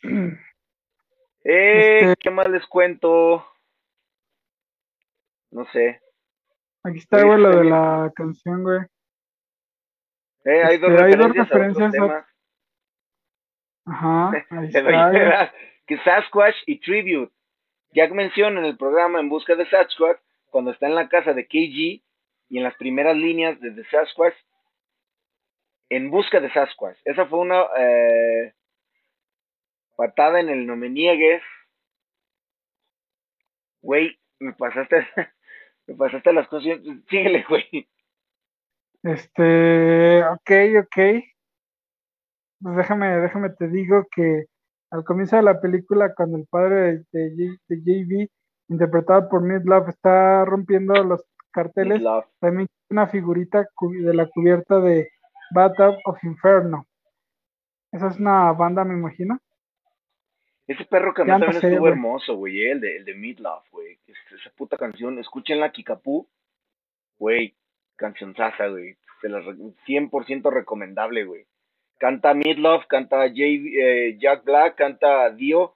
Eh, 1.45 1.99
Este- 1.99 2.15
¿qué 2.21 2.29
más 2.29 2.47
les 2.47 2.65
cuento? 2.67 3.45
No 5.51 5.65
sé. 5.73 5.99
Aquí 6.85 6.99
está, 6.99 7.21
güey, 7.25 7.37
lo 7.37 7.49
de 7.49 7.61
bien. 7.63 7.69
la 7.73 8.11
canción, 8.15 8.63
güey. 8.63 8.79
Eh, 10.45 10.63
hay 10.63 10.77
dos 10.77 10.91
Este, 10.91 11.03
hay 11.03 11.11
dos 11.15 11.33
referencias, 11.35 11.83
a 11.83 11.87
a- 11.87 11.91
temas. 11.91 12.25
Ajá, 13.85 14.31
ahí 14.51 14.67
está, 14.73 15.53
que 15.85 15.97
Sasquatch 15.97 16.55
y 16.65 16.79
Tribute. 16.79 17.33
Jack 17.91 18.11
menciona 18.11 18.61
en 18.61 18.65
el 18.65 18.77
programa 18.77 19.19
En 19.19 19.27
Busca 19.27 19.55
de 19.55 19.69
Sasquatch, 19.69 20.19
cuando 20.49 20.71
está 20.71 20.87
en 20.87 20.95
la 20.95 21.09
casa 21.09 21.33
de 21.33 21.45
KG 21.45 22.01
y 22.49 22.57
en 22.57 22.63
las 22.63 22.75
primeras 22.75 23.17
líneas 23.17 23.59
de 23.59 23.71
The 23.71 23.83
Sasquatch, 23.89 24.35
En 25.89 26.09
Busca 26.09 26.39
de 26.39 26.51
Sasquatch. 26.53 26.97
Esa 27.03 27.25
fue 27.25 27.39
una 27.39 27.65
eh, 27.77 28.53
patada 29.95 30.39
en 30.39 30.49
el 30.49 30.65
no 30.67 30.75
me 30.75 30.89
niegues. 30.89 31.41
Güey, 33.82 34.17
me 34.39 34.53
pasaste, 34.53 35.06
me 35.88 35.95
pasaste 35.95 36.34
las 36.34 36.47
cosas. 36.47 36.79
Síguele, 37.10 37.45
güey. 37.47 37.88
Este, 39.03 40.23
ok, 40.23 40.51
ok. 40.86 41.23
Pues 42.62 42.77
déjame, 42.77 43.08
déjame 43.19 43.49
te 43.49 43.67
digo 43.67 44.06
que 44.15 44.45
al 44.91 45.03
comienzo 45.03 45.36
de 45.36 45.43
la 45.43 45.60
película, 45.60 46.13
cuando 46.15 46.38
el 46.38 46.47
padre 46.47 47.03
de, 47.12 47.29
de, 47.32 47.47
J- 47.49 47.62
de 47.67 47.77
JB, 48.06 48.29
interpretado 48.69 49.27
por 49.27 49.41
Midlove, 49.41 49.89
está 49.89 50.45
rompiendo 50.45 50.93
los 51.03 51.25
carteles, 51.51 52.01
también 52.39 52.67
una 52.89 53.08
figurita 53.08 53.67
de 53.82 54.13
la 54.13 54.27
cubierta 54.27 54.79
de 54.79 55.10
Battle 55.53 55.97
of 56.06 56.23
Inferno. 56.23 56.88
Esa 57.91 58.08
es 58.08 58.19
una 58.19 58.51
banda, 58.53 58.84
me 58.86 58.93
imagino. 58.93 59.39
Ese 60.67 60.86
perro 60.86 61.13
que 61.13 61.26
también 61.26 61.52
sé, 61.54 61.67
estuvo 61.67 61.82
güey. 61.82 61.91
hermoso, 61.91 62.36
güey, 62.36 62.62
eh, 62.62 62.71
el 62.71 62.80
de, 62.82 62.97
el 62.97 63.06
de 63.06 63.15
Meatloaf, 63.15 63.69
güey. 63.71 63.97
Es- 64.08 64.39
Esa 64.39 64.49
puta 64.56 64.78
canción, 64.78 65.19
escúchenla, 65.19 65.71
Kikapú. 65.71 66.28
Güey, 67.19 67.54
cancionzaza, 67.97 68.67
güey. 68.67 68.95
Se 69.21 69.30
la 69.30 69.39
re- 69.41 69.56
100% 69.86 70.49
recomendable, 70.52 71.26
güey. 71.26 71.45
Canta 71.99 72.34
Meatloaf, 72.34 72.86
canta 72.88 73.17
Jay- 73.30 73.73
eh, 73.80 74.17
Jack 74.19 74.43
Black, 74.45 74.76
canta 74.76 75.30
Dio. 75.32 75.76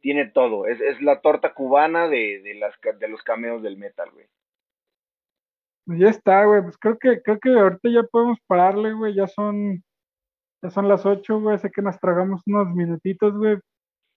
Tiene 0.00 0.26
todo. 0.26 0.66
Es, 0.66 0.80
es 0.80 1.00
la 1.02 1.20
torta 1.20 1.52
cubana 1.54 2.08
de, 2.08 2.40
de, 2.42 2.54
las, 2.54 2.74
de 3.00 3.08
los 3.08 3.22
cameos 3.22 3.62
del 3.62 3.76
metal, 3.76 4.10
güey. 4.12 4.26
Pues 5.84 5.98
ya 5.98 6.08
está, 6.08 6.44
güey. 6.44 6.62
Pues 6.62 6.76
creo 6.78 6.98
que, 6.98 7.20
creo 7.22 7.38
que 7.40 7.50
ahorita 7.50 7.88
ya 7.90 8.02
podemos 8.04 8.38
pararle, 8.46 8.92
güey. 8.92 9.14
Ya 9.14 9.26
son, 9.26 9.82
ya 10.62 10.70
son 10.70 10.86
las 10.88 11.04
ocho, 11.06 11.40
güey. 11.40 11.58
Sé 11.58 11.70
que 11.70 11.82
nos 11.82 11.98
tragamos 11.98 12.42
unos 12.46 12.68
minutitos, 12.74 13.36
güey. 13.36 13.58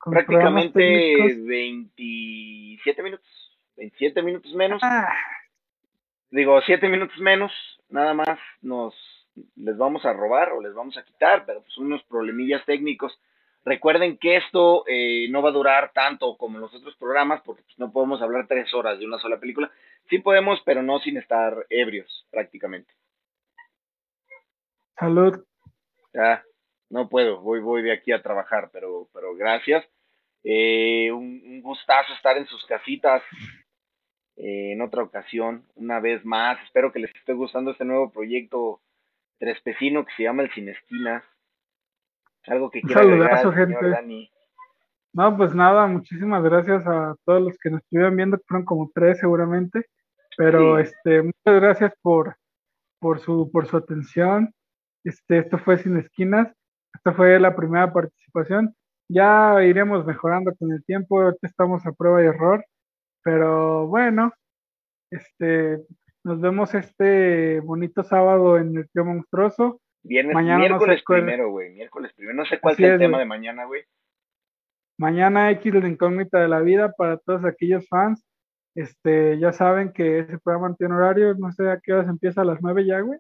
Con 0.02 0.14
Prácticamente 0.14 0.80
técnicos. 0.80 1.46
27 1.46 3.04
minutos. 3.04 3.28
27 3.78 4.22
minutos 4.24 4.54
menos. 4.54 4.82
Ah, 4.84 5.14
digo, 6.32 6.60
siete 6.62 6.90
minutos 6.90 7.18
menos, 7.20 7.52
nada 7.90 8.14
más 8.14 8.40
nos 8.62 8.96
les 9.56 9.78
vamos 9.78 10.04
a 10.06 10.14
robar 10.14 10.52
o 10.52 10.62
les 10.62 10.74
vamos 10.74 10.98
a 10.98 11.04
quitar, 11.04 11.46
pero 11.46 11.62
pues 11.62 11.78
unos 11.78 12.04
problemillas 12.04 12.66
técnicos. 12.66 13.18
Recuerden 13.64 14.18
que 14.18 14.38
esto 14.38 14.84
eh, 14.88 15.28
no 15.30 15.44
va 15.44 15.50
a 15.50 15.54
durar 15.54 15.92
tanto 15.94 16.36
como 16.36 16.58
los 16.58 16.74
otros 16.74 16.96
programas, 16.96 17.42
porque 17.46 17.62
pues, 17.62 17.78
no 17.78 17.92
podemos 17.92 18.22
hablar 18.22 18.48
tres 18.48 18.74
horas 18.74 18.98
de 18.98 19.06
una 19.06 19.20
sola 19.20 19.40
película. 19.40 19.72
Sí 20.10 20.18
podemos, 20.18 20.60
pero 20.66 20.82
no 20.82 21.00
sin 21.00 21.18
estar 21.18 21.68
ebrios, 21.70 22.26
prácticamente. 22.32 22.92
salud. 24.98 25.46
Ya, 26.14 26.44
no 26.92 27.10
puedo, 27.10 27.42
voy, 27.42 27.60
voy 27.62 27.82
de 27.82 27.94
aquí 27.94 28.12
a 28.12 28.22
trabajar, 28.22 28.70
pero, 28.72 29.08
pero 29.14 29.36
gracias. 29.36 29.86
Eh, 30.44 31.12
un, 31.12 31.42
un 31.46 31.62
gustazo 31.62 32.14
estar 32.14 32.38
en 32.38 32.48
sus 32.48 32.66
casitas 32.66 33.22
eh, 34.38 34.74
en 34.74 34.82
otra 34.82 35.04
ocasión, 35.04 35.66
una 35.76 36.00
vez 36.00 36.24
más. 36.26 36.62
Espero 36.64 36.92
que 36.92 37.00
les 37.00 37.16
esté 37.16 37.34
gustando 37.34 37.72
este 37.72 37.86
nuevo 37.86 38.12
proyecto 38.12 38.82
trespecino 39.40 40.06
que 40.06 40.14
se 40.18 40.24
llama 40.24 40.44
El 40.44 40.52
Sin 40.54 40.70
Esquinas. 40.70 41.24
Algo 42.48 42.72
que 42.72 42.80
Un 42.84 42.88
quiera 42.88 43.02
agregar 43.02 43.54
gente. 43.54 43.90
Dani. 43.90 44.32
No, 45.14 45.36
pues 45.38 45.54
nada, 45.54 45.88
muchísimas 45.88 46.42
gracias 46.44 46.86
a 46.88 47.16
todos 47.26 47.42
los 47.42 47.58
que 47.58 47.70
nos 47.70 47.82
estuvieron 47.82 48.16
viendo, 48.16 48.38
que 48.38 48.44
fueron 48.48 48.66
como 48.66 48.92
tres 48.94 49.20
seguramente. 49.20 49.86
Pero 50.38 50.78
Sí. 50.78 50.84
este, 50.84 51.22
muchas 51.22 51.62
gracias 51.62 51.94
por, 52.02 52.38
por 53.00 53.20
su, 53.20 53.52
por 53.52 53.68
su 53.68 53.78
atención. 53.78 54.54
Este, 55.04 55.40
esto 55.40 55.58
fue 55.60 55.78
Sin 55.78 55.98
Esquinas. 55.98 56.48
Esta 56.94 57.14
fue 57.14 57.40
la 57.40 57.56
primera 57.56 57.92
participación. 57.92 58.76
Ya 59.10 59.64
iremos 59.64 60.06
mejorando 60.06 60.54
con 60.58 60.72
el 60.72 60.84
tiempo. 60.86 61.22
Ahorita 61.22 61.48
estamos 61.48 61.86
a 61.86 61.92
prueba 61.92 62.22
y 62.24 62.28
error. 62.28 62.66
Pero 63.24 63.88
bueno, 63.88 64.32
este, 65.12 65.80
nos 66.24 66.40
vemos 66.42 66.74
este 66.74 67.60
bonito 67.62 68.04
sábado 68.04 68.58
en 68.58 68.76
el 68.78 68.90
Tío 68.90 69.06
Monstruoso. 69.06 69.82
Viernes, 70.04 70.34
Mañana 70.34 70.56
no 70.58 70.60
miércoles 70.70 71.00
sé 71.00 71.04
cuál- 71.06 71.20
primero, 71.22 71.50
güey. 71.52 71.70
Miércoles 71.72 72.12
primero. 72.16 72.36
No 72.38 72.46
sé 72.46 72.60
cuál 72.60 72.74
Así 72.74 72.84
sea 72.84 72.96
el 72.96 72.96
es, 72.96 73.00
tema 73.08 73.20
de 73.20 73.26
mañana, 73.26 73.66
güey. 73.66 73.84
Mañana 74.98 75.50
X 75.52 75.74
la 75.74 75.88
incógnita 75.88 76.40
de 76.40 76.48
la 76.48 76.60
vida 76.60 76.94
para 76.94 77.18
todos 77.18 77.44
aquellos 77.46 77.88
fans. 77.88 78.24
Este, 78.76 79.38
ya 79.40 79.52
saben 79.52 79.92
que 79.92 80.20
ese 80.20 80.40
programa 80.40 80.74
tiene 80.76 80.96
horario, 80.96 81.34
no 81.36 81.52
sé 81.52 81.70
a 81.70 81.80
qué 81.84 81.92
horas 81.94 82.08
empieza 82.08 82.42
a 82.42 82.46
las 82.46 82.62
nueve 82.62 82.86
ya, 82.86 83.02
güey. 83.02 83.20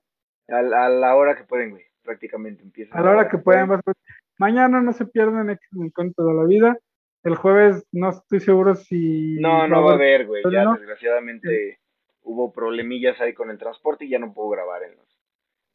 A, 0.49 0.86
a 0.86 0.89
la 0.89 1.15
hora 1.15 1.36
que 1.36 1.43
pueden, 1.43 1.71
güey. 1.71 1.84
Prácticamente 2.04 2.64
empieza. 2.64 2.98
A 2.98 3.02
la 3.02 3.12
hora 3.12 3.30
que 3.30 3.38
pueden. 3.38 3.70
Mañana 4.38 4.82
no 4.82 4.94
se 4.94 5.06
pierden 5.06 5.50
X 5.52 5.70
incógnita 5.74 6.24
de 6.24 6.34
la 6.34 6.44
vida. 6.44 6.78
El 7.24 7.36
jueves 7.36 7.86
no 7.92 8.10
estoy 8.10 8.40
seguro 8.40 8.76
si. 8.76 9.38
No, 9.40 9.68
no 9.68 9.84
va 9.84 9.92
a 9.92 9.96
haber, 9.96 10.26
güey. 10.26 10.44
Ya 10.52 10.72
desgraciadamente 10.74 11.80
hubo 12.24 12.52
problemillas 12.52 13.20
ahí 13.22 13.34
con 13.34 13.50
el 13.50 13.58
transporte 13.58 14.06
y 14.06 14.10
ya 14.10 14.20
no 14.20 14.34
puedo 14.34 14.50
grabar 14.50 14.84
en 14.84 14.96
los, 14.96 15.20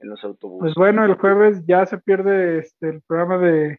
en 0.00 0.08
los 0.08 0.24
autobuses. 0.24 0.60
Pues 0.60 0.74
bueno, 0.74 1.04
el 1.04 1.14
jueves 1.14 1.64
ya 1.66 1.86
se 1.86 1.98
pierde 1.98 2.58
este, 2.58 2.88
el 2.88 3.02
programa 3.02 3.38
de 3.38 3.78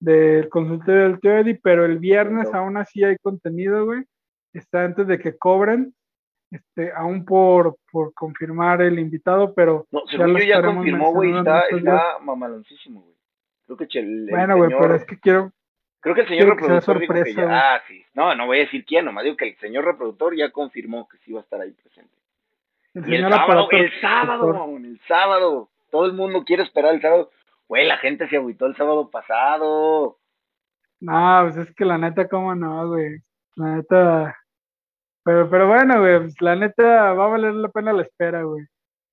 del 0.00 0.48
consultorio 0.48 1.02
del 1.04 1.20
tío 1.20 1.38
Eddie, 1.38 1.60
pero 1.62 1.84
el 1.84 1.98
viernes 1.98 2.52
aún 2.52 2.76
así 2.76 3.02
hay 3.02 3.16
contenido, 3.18 3.86
güey. 3.86 4.04
Está 4.52 4.84
antes 4.84 5.06
de 5.06 5.18
que 5.18 5.36
cobren, 5.36 5.94
este, 6.50 6.92
aún 6.92 7.24
por, 7.24 7.76
por 7.90 8.14
confirmar 8.14 8.82
el 8.82 8.98
invitado, 8.98 9.54
pero. 9.54 9.86
No, 9.90 10.02
según 10.06 10.34
ya 10.34 10.40
yo 10.40 10.46
ya 10.46 10.62
confirmó, 10.62 11.12
güey, 11.12 11.36
está, 11.36 11.60
está 11.70 12.18
mamaloncísimo, 12.20 13.02
güey. 13.02 13.16
Creo 13.66 13.76
que 13.76 13.98
el, 13.98 14.28
Bueno, 14.30 14.56
güey, 14.56 14.70
pero 14.70 14.94
es 14.94 15.04
que 15.04 15.18
quiero, 15.18 15.52
Creo 16.06 16.14
que 16.14 16.20
el 16.20 16.28
señor 16.28 16.50
reproductor 16.50 17.00
dijo 17.00 17.14
que 17.14 17.34
ya, 17.34 17.74
ah, 17.74 17.82
sí. 17.88 18.00
No, 18.14 18.32
no 18.36 18.46
voy 18.46 18.58
a 18.58 18.60
decir 18.60 18.84
quién, 18.84 19.04
nomás 19.04 19.24
digo 19.24 19.36
que 19.36 19.48
el 19.48 19.56
señor 19.56 19.84
reproductor 19.84 20.36
ya 20.36 20.52
confirmó 20.52 21.08
que 21.08 21.18
sí 21.18 21.32
va 21.32 21.40
a 21.40 21.42
estar 21.42 21.60
ahí 21.60 21.72
presente. 21.72 22.14
El, 22.94 23.08
y 23.08 23.16
el 23.16 23.28
sábado, 23.28 23.68
el 23.72 24.00
sábado, 24.00 24.76
el 24.76 25.00
sábado, 25.08 25.68
todo 25.90 26.06
el 26.06 26.12
mundo 26.12 26.44
quiere 26.44 26.62
esperar 26.62 26.94
el 26.94 27.02
sábado. 27.02 27.32
Güey, 27.66 27.88
la 27.88 27.96
gente 27.96 28.28
se 28.28 28.36
agüitó 28.36 28.66
el 28.66 28.76
sábado 28.76 29.10
pasado. 29.10 30.18
No, 31.00 31.40
pues 31.42 31.56
es 31.56 31.74
que 31.74 31.84
la 31.84 31.98
neta, 31.98 32.28
cómo 32.28 32.54
no, 32.54 32.86
güey. 32.86 33.18
La 33.56 33.74
neta. 33.74 34.36
Pero, 35.26 35.50
pero 35.50 35.66
bueno, 35.66 35.98
güey, 35.98 36.20
pues 36.20 36.40
la 36.40 36.54
neta 36.54 37.12
va 37.12 37.24
a 37.24 37.28
valer 37.28 37.52
la 37.52 37.68
pena 37.68 37.92
la 37.92 38.02
espera, 38.02 38.44
güey. 38.44 38.64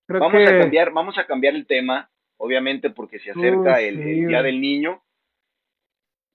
vamos 0.08 0.47
a 0.47 0.60
cambiar, 0.60 0.91
vamos 0.91 1.17
a 1.17 1.26
cambiar 1.26 1.56
el 1.56 1.65
tema, 1.65 2.08
obviamente, 2.38 2.91
porque 2.91 3.17
se 3.17 3.32
acerca 3.32 3.82
el, 3.82 4.28
Día 4.28 4.43
del 4.43 4.62
Niño 4.62 5.02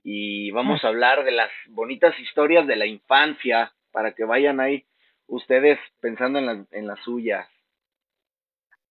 y 0.02 0.50
vamos 0.50 0.82
a 0.82 0.88
hablar 0.88 1.22
de 1.22 1.30
las 1.30 1.50
bonitas 1.68 2.18
historias 2.18 2.66
de 2.66 2.74
la 2.74 2.86
infancia 2.86 3.72
para 3.92 4.14
que 4.14 4.24
vayan 4.24 4.58
ahí 4.58 4.84
ustedes 5.28 5.78
pensando 6.00 6.40
en 6.40 6.46
las, 6.46 6.72
en 6.72 6.88
las 6.88 6.98
suyas. 7.04 7.46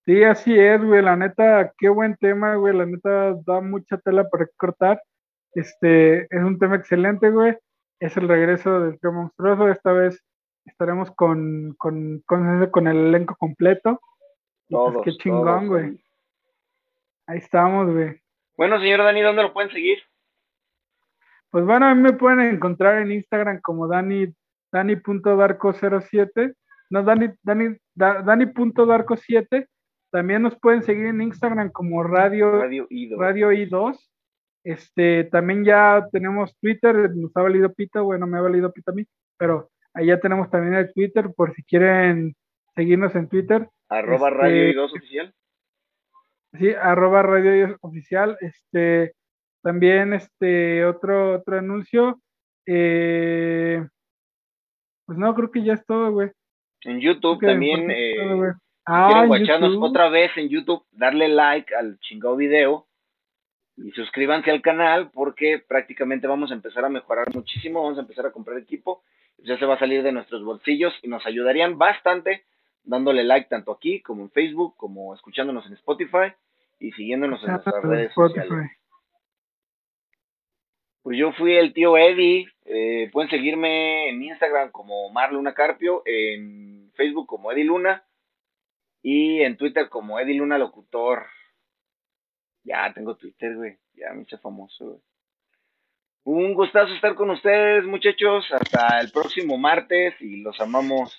Sí, 0.05 0.23
así 0.23 0.57
es, 0.57 0.81
güey, 0.81 1.01
la 1.01 1.17
neta, 1.17 1.73
qué 1.77 1.89
buen 1.89 2.15
tema, 2.15 2.55
güey, 2.55 2.73
la 2.73 2.85
neta 2.85 3.33
da 3.45 3.59
mucha 3.59 3.97
tela 3.97 4.29
para 4.29 4.47
cortar. 4.55 5.01
Este, 5.53 6.33
es 6.33 6.43
un 6.43 6.57
tema 6.57 6.77
excelente, 6.77 7.29
güey. 7.29 7.57
Es 7.99 8.15
el 8.15 8.29
regreso 8.29 8.79
del 8.79 8.97
tío 9.01 9.11
monstruoso. 9.11 9.67
Esta 9.67 9.91
vez 9.91 10.23
estaremos 10.67 11.11
con, 11.11 11.73
con, 11.77 12.21
con, 12.25 12.69
con 12.69 12.87
el 12.87 12.97
elenco 13.07 13.35
completo. 13.35 13.99
Pues, 14.69 14.69
todos, 14.69 15.03
qué 15.03 15.11
chingón, 15.13 15.67
güey. 15.67 15.99
Ahí 17.25 17.39
estamos, 17.39 17.91
güey. 17.91 18.21
Bueno, 18.55 18.79
señor 18.79 19.03
Dani, 19.03 19.21
¿dónde 19.21 19.43
lo 19.43 19.53
pueden 19.53 19.71
seguir? 19.71 19.99
Pues 21.49 21.65
bueno, 21.65 21.85
a 21.85 21.95
mí 21.95 22.01
me 22.01 22.13
pueden 22.13 22.41
encontrar 22.41 23.01
en 23.01 23.11
Instagram 23.11 23.61
como 23.61 23.87
Dani, 23.87 24.33
Dani.darco07, 24.71 26.53
no, 26.89 27.03
Dani, 27.03 27.29
Dani, 27.43 27.77
Dani.darco7. 27.95 29.67
También 30.09 30.41
nos 30.41 30.57
pueden 30.59 30.83
seguir 30.83 31.07
en 31.07 31.21
Instagram 31.21 31.71
como 31.71 32.03
Radio, 32.03 32.61
Radio, 32.61 32.87
I2. 32.89 33.17
Radio 33.17 33.51
I2. 33.51 33.97
Este, 34.63 35.25
también 35.25 35.63
ya 35.63 36.07
tenemos 36.11 36.57
Twitter, 36.59 37.15
nos 37.15 37.35
ha 37.35 37.41
valido 37.41 37.73
pita, 37.73 38.01
bueno, 38.01 38.27
me 38.27 38.37
ha 38.37 38.41
valido 38.41 38.71
pita 38.71 38.91
a 38.91 38.95
mí, 38.95 39.05
pero 39.37 39.69
allá 39.97 40.19
tenemos 40.19 40.49
también 40.49 40.75
el 40.75 40.93
Twitter 40.93 41.29
por 41.35 41.53
si 41.53 41.63
quieren 41.63 42.35
seguirnos 42.75 43.15
en 43.15 43.27
Twitter. 43.27 43.67
Arroba 43.89 44.29
este, 44.29 44.39
Radio 44.39 44.71
I2 44.71 44.95
oficial. 44.95 45.33
Sí, 46.53 46.69
arroba 46.73 47.23
Radio 47.23 47.51
I2 47.51 47.77
oficial. 47.81 48.37
Este, 48.41 49.13
también 49.61 50.13
este 50.13 50.85
otro, 50.85 51.35
otro 51.35 51.57
anuncio. 51.57 52.21
Eh, 52.65 53.85
pues 55.05 55.17
no, 55.17 55.33
creo 55.33 55.51
que 55.51 55.63
ya 55.63 55.73
es 55.73 55.85
todo, 55.85 56.11
güey. 56.11 56.31
En 56.83 56.99
YouTube 56.99 57.39
también. 57.41 57.89
Eh, 57.89 58.53
ah, 58.85 59.25
otra 59.79 60.09
vez 60.09 60.31
en 60.37 60.49
YouTube, 60.49 60.85
darle 60.91 61.27
like 61.27 61.73
al 61.73 61.97
chingado 61.99 62.35
video 62.35 62.87
y 63.77 63.91
suscríbanse 63.91 64.51
al 64.51 64.61
canal 64.61 65.11
porque 65.11 65.63
prácticamente 65.65 66.27
vamos 66.27 66.51
a 66.51 66.55
empezar 66.55 66.83
a 66.83 66.89
mejorar 66.89 67.33
muchísimo, 67.33 67.83
vamos 67.83 67.97
a 67.99 68.01
empezar 68.01 68.25
a 68.25 68.31
comprar 68.31 68.57
equipo, 68.57 69.03
ya 69.39 69.57
se 69.57 69.65
va 69.65 69.75
a 69.75 69.79
salir 69.79 70.03
de 70.03 70.11
nuestros 70.11 70.43
bolsillos 70.43 70.93
y 71.01 71.07
nos 71.07 71.25
ayudarían 71.25 71.77
bastante 71.77 72.45
dándole 72.83 73.23
like 73.23 73.49
tanto 73.49 73.71
aquí 73.71 74.01
como 74.01 74.23
en 74.23 74.31
Facebook, 74.31 74.75
como 74.77 75.13
escuchándonos 75.13 75.65
en 75.67 75.73
Spotify 75.73 76.33
y 76.79 76.91
siguiéndonos 76.93 77.43
en 77.43 77.51
nuestras 77.51 77.83
redes 77.83 78.13
sociales. 78.13 78.71
Pues 81.03 81.17
yo 81.17 81.31
fui 81.33 81.55
el 81.55 81.73
tío 81.73 81.97
Eddie. 81.97 82.47
Eh, 82.65 83.09
pueden 83.13 83.29
seguirme 83.29 84.09
en 84.09 84.23
Instagram 84.23 84.71
como 84.71 85.09
Marluna 85.09 85.53
Carpio, 85.53 86.01
en 86.05 86.91
Facebook 86.95 87.27
como 87.27 87.51
Eddie 87.51 87.63
Luna 87.63 88.03
y 89.01 89.41
en 89.41 89.55
Twitter 89.55 89.87
como 89.89 90.19
Eddie 90.19 90.35
Luna 90.35 90.57
Locutor. 90.57 91.27
Ya 92.63 92.91
tengo 92.93 93.15
Twitter, 93.15 93.55
güey. 93.55 93.77
Ya 93.93 94.11
me 94.13 94.23
hice 94.23 94.37
famoso, 94.37 94.85
güey. 94.85 95.01
Un 96.29 96.53
gustazo 96.53 96.93
estar 96.93 97.15
con 97.15 97.29
ustedes, 97.29 97.85
muchachos. 97.85 98.45
Hasta 98.51 98.99
el 98.99 99.11
próximo 99.11 99.57
martes 99.57 100.13
y 100.19 100.41
los 100.41 100.59
amamos. 100.59 101.17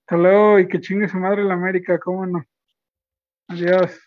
Hasta 0.00 0.16
luego 0.16 0.58
y 0.58 0.66
que 0.66 0.80
chingue 0.80 1.06
su 1.06 1.16
madre 1.16 1.44
la 1.44 1.54
América, 1.54 1.96
cómo 2.00 2.26
no. 2.26 2.44
Adiós. 3.46 4.00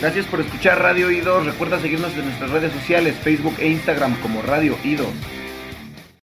Gracias 0.00 0.24
por 0.26 0.40
escuchar 0.40 0.78
Radio 0.78 1.10
Ido. 1.10 1.40
Recuerda 1.40 1.80
seguirnos 1.80 2.16
en 2.16 2.26
nuestras 2.26 2.52
redes 2.52 2.72
sociales, 2.72 3.18
Facebook 3.18 3.56
e 3.58 3.66
Instagram 3.66 4.20
como 4.22 4.40
Radio 4.42 4.76
Ido. 4.84 5.06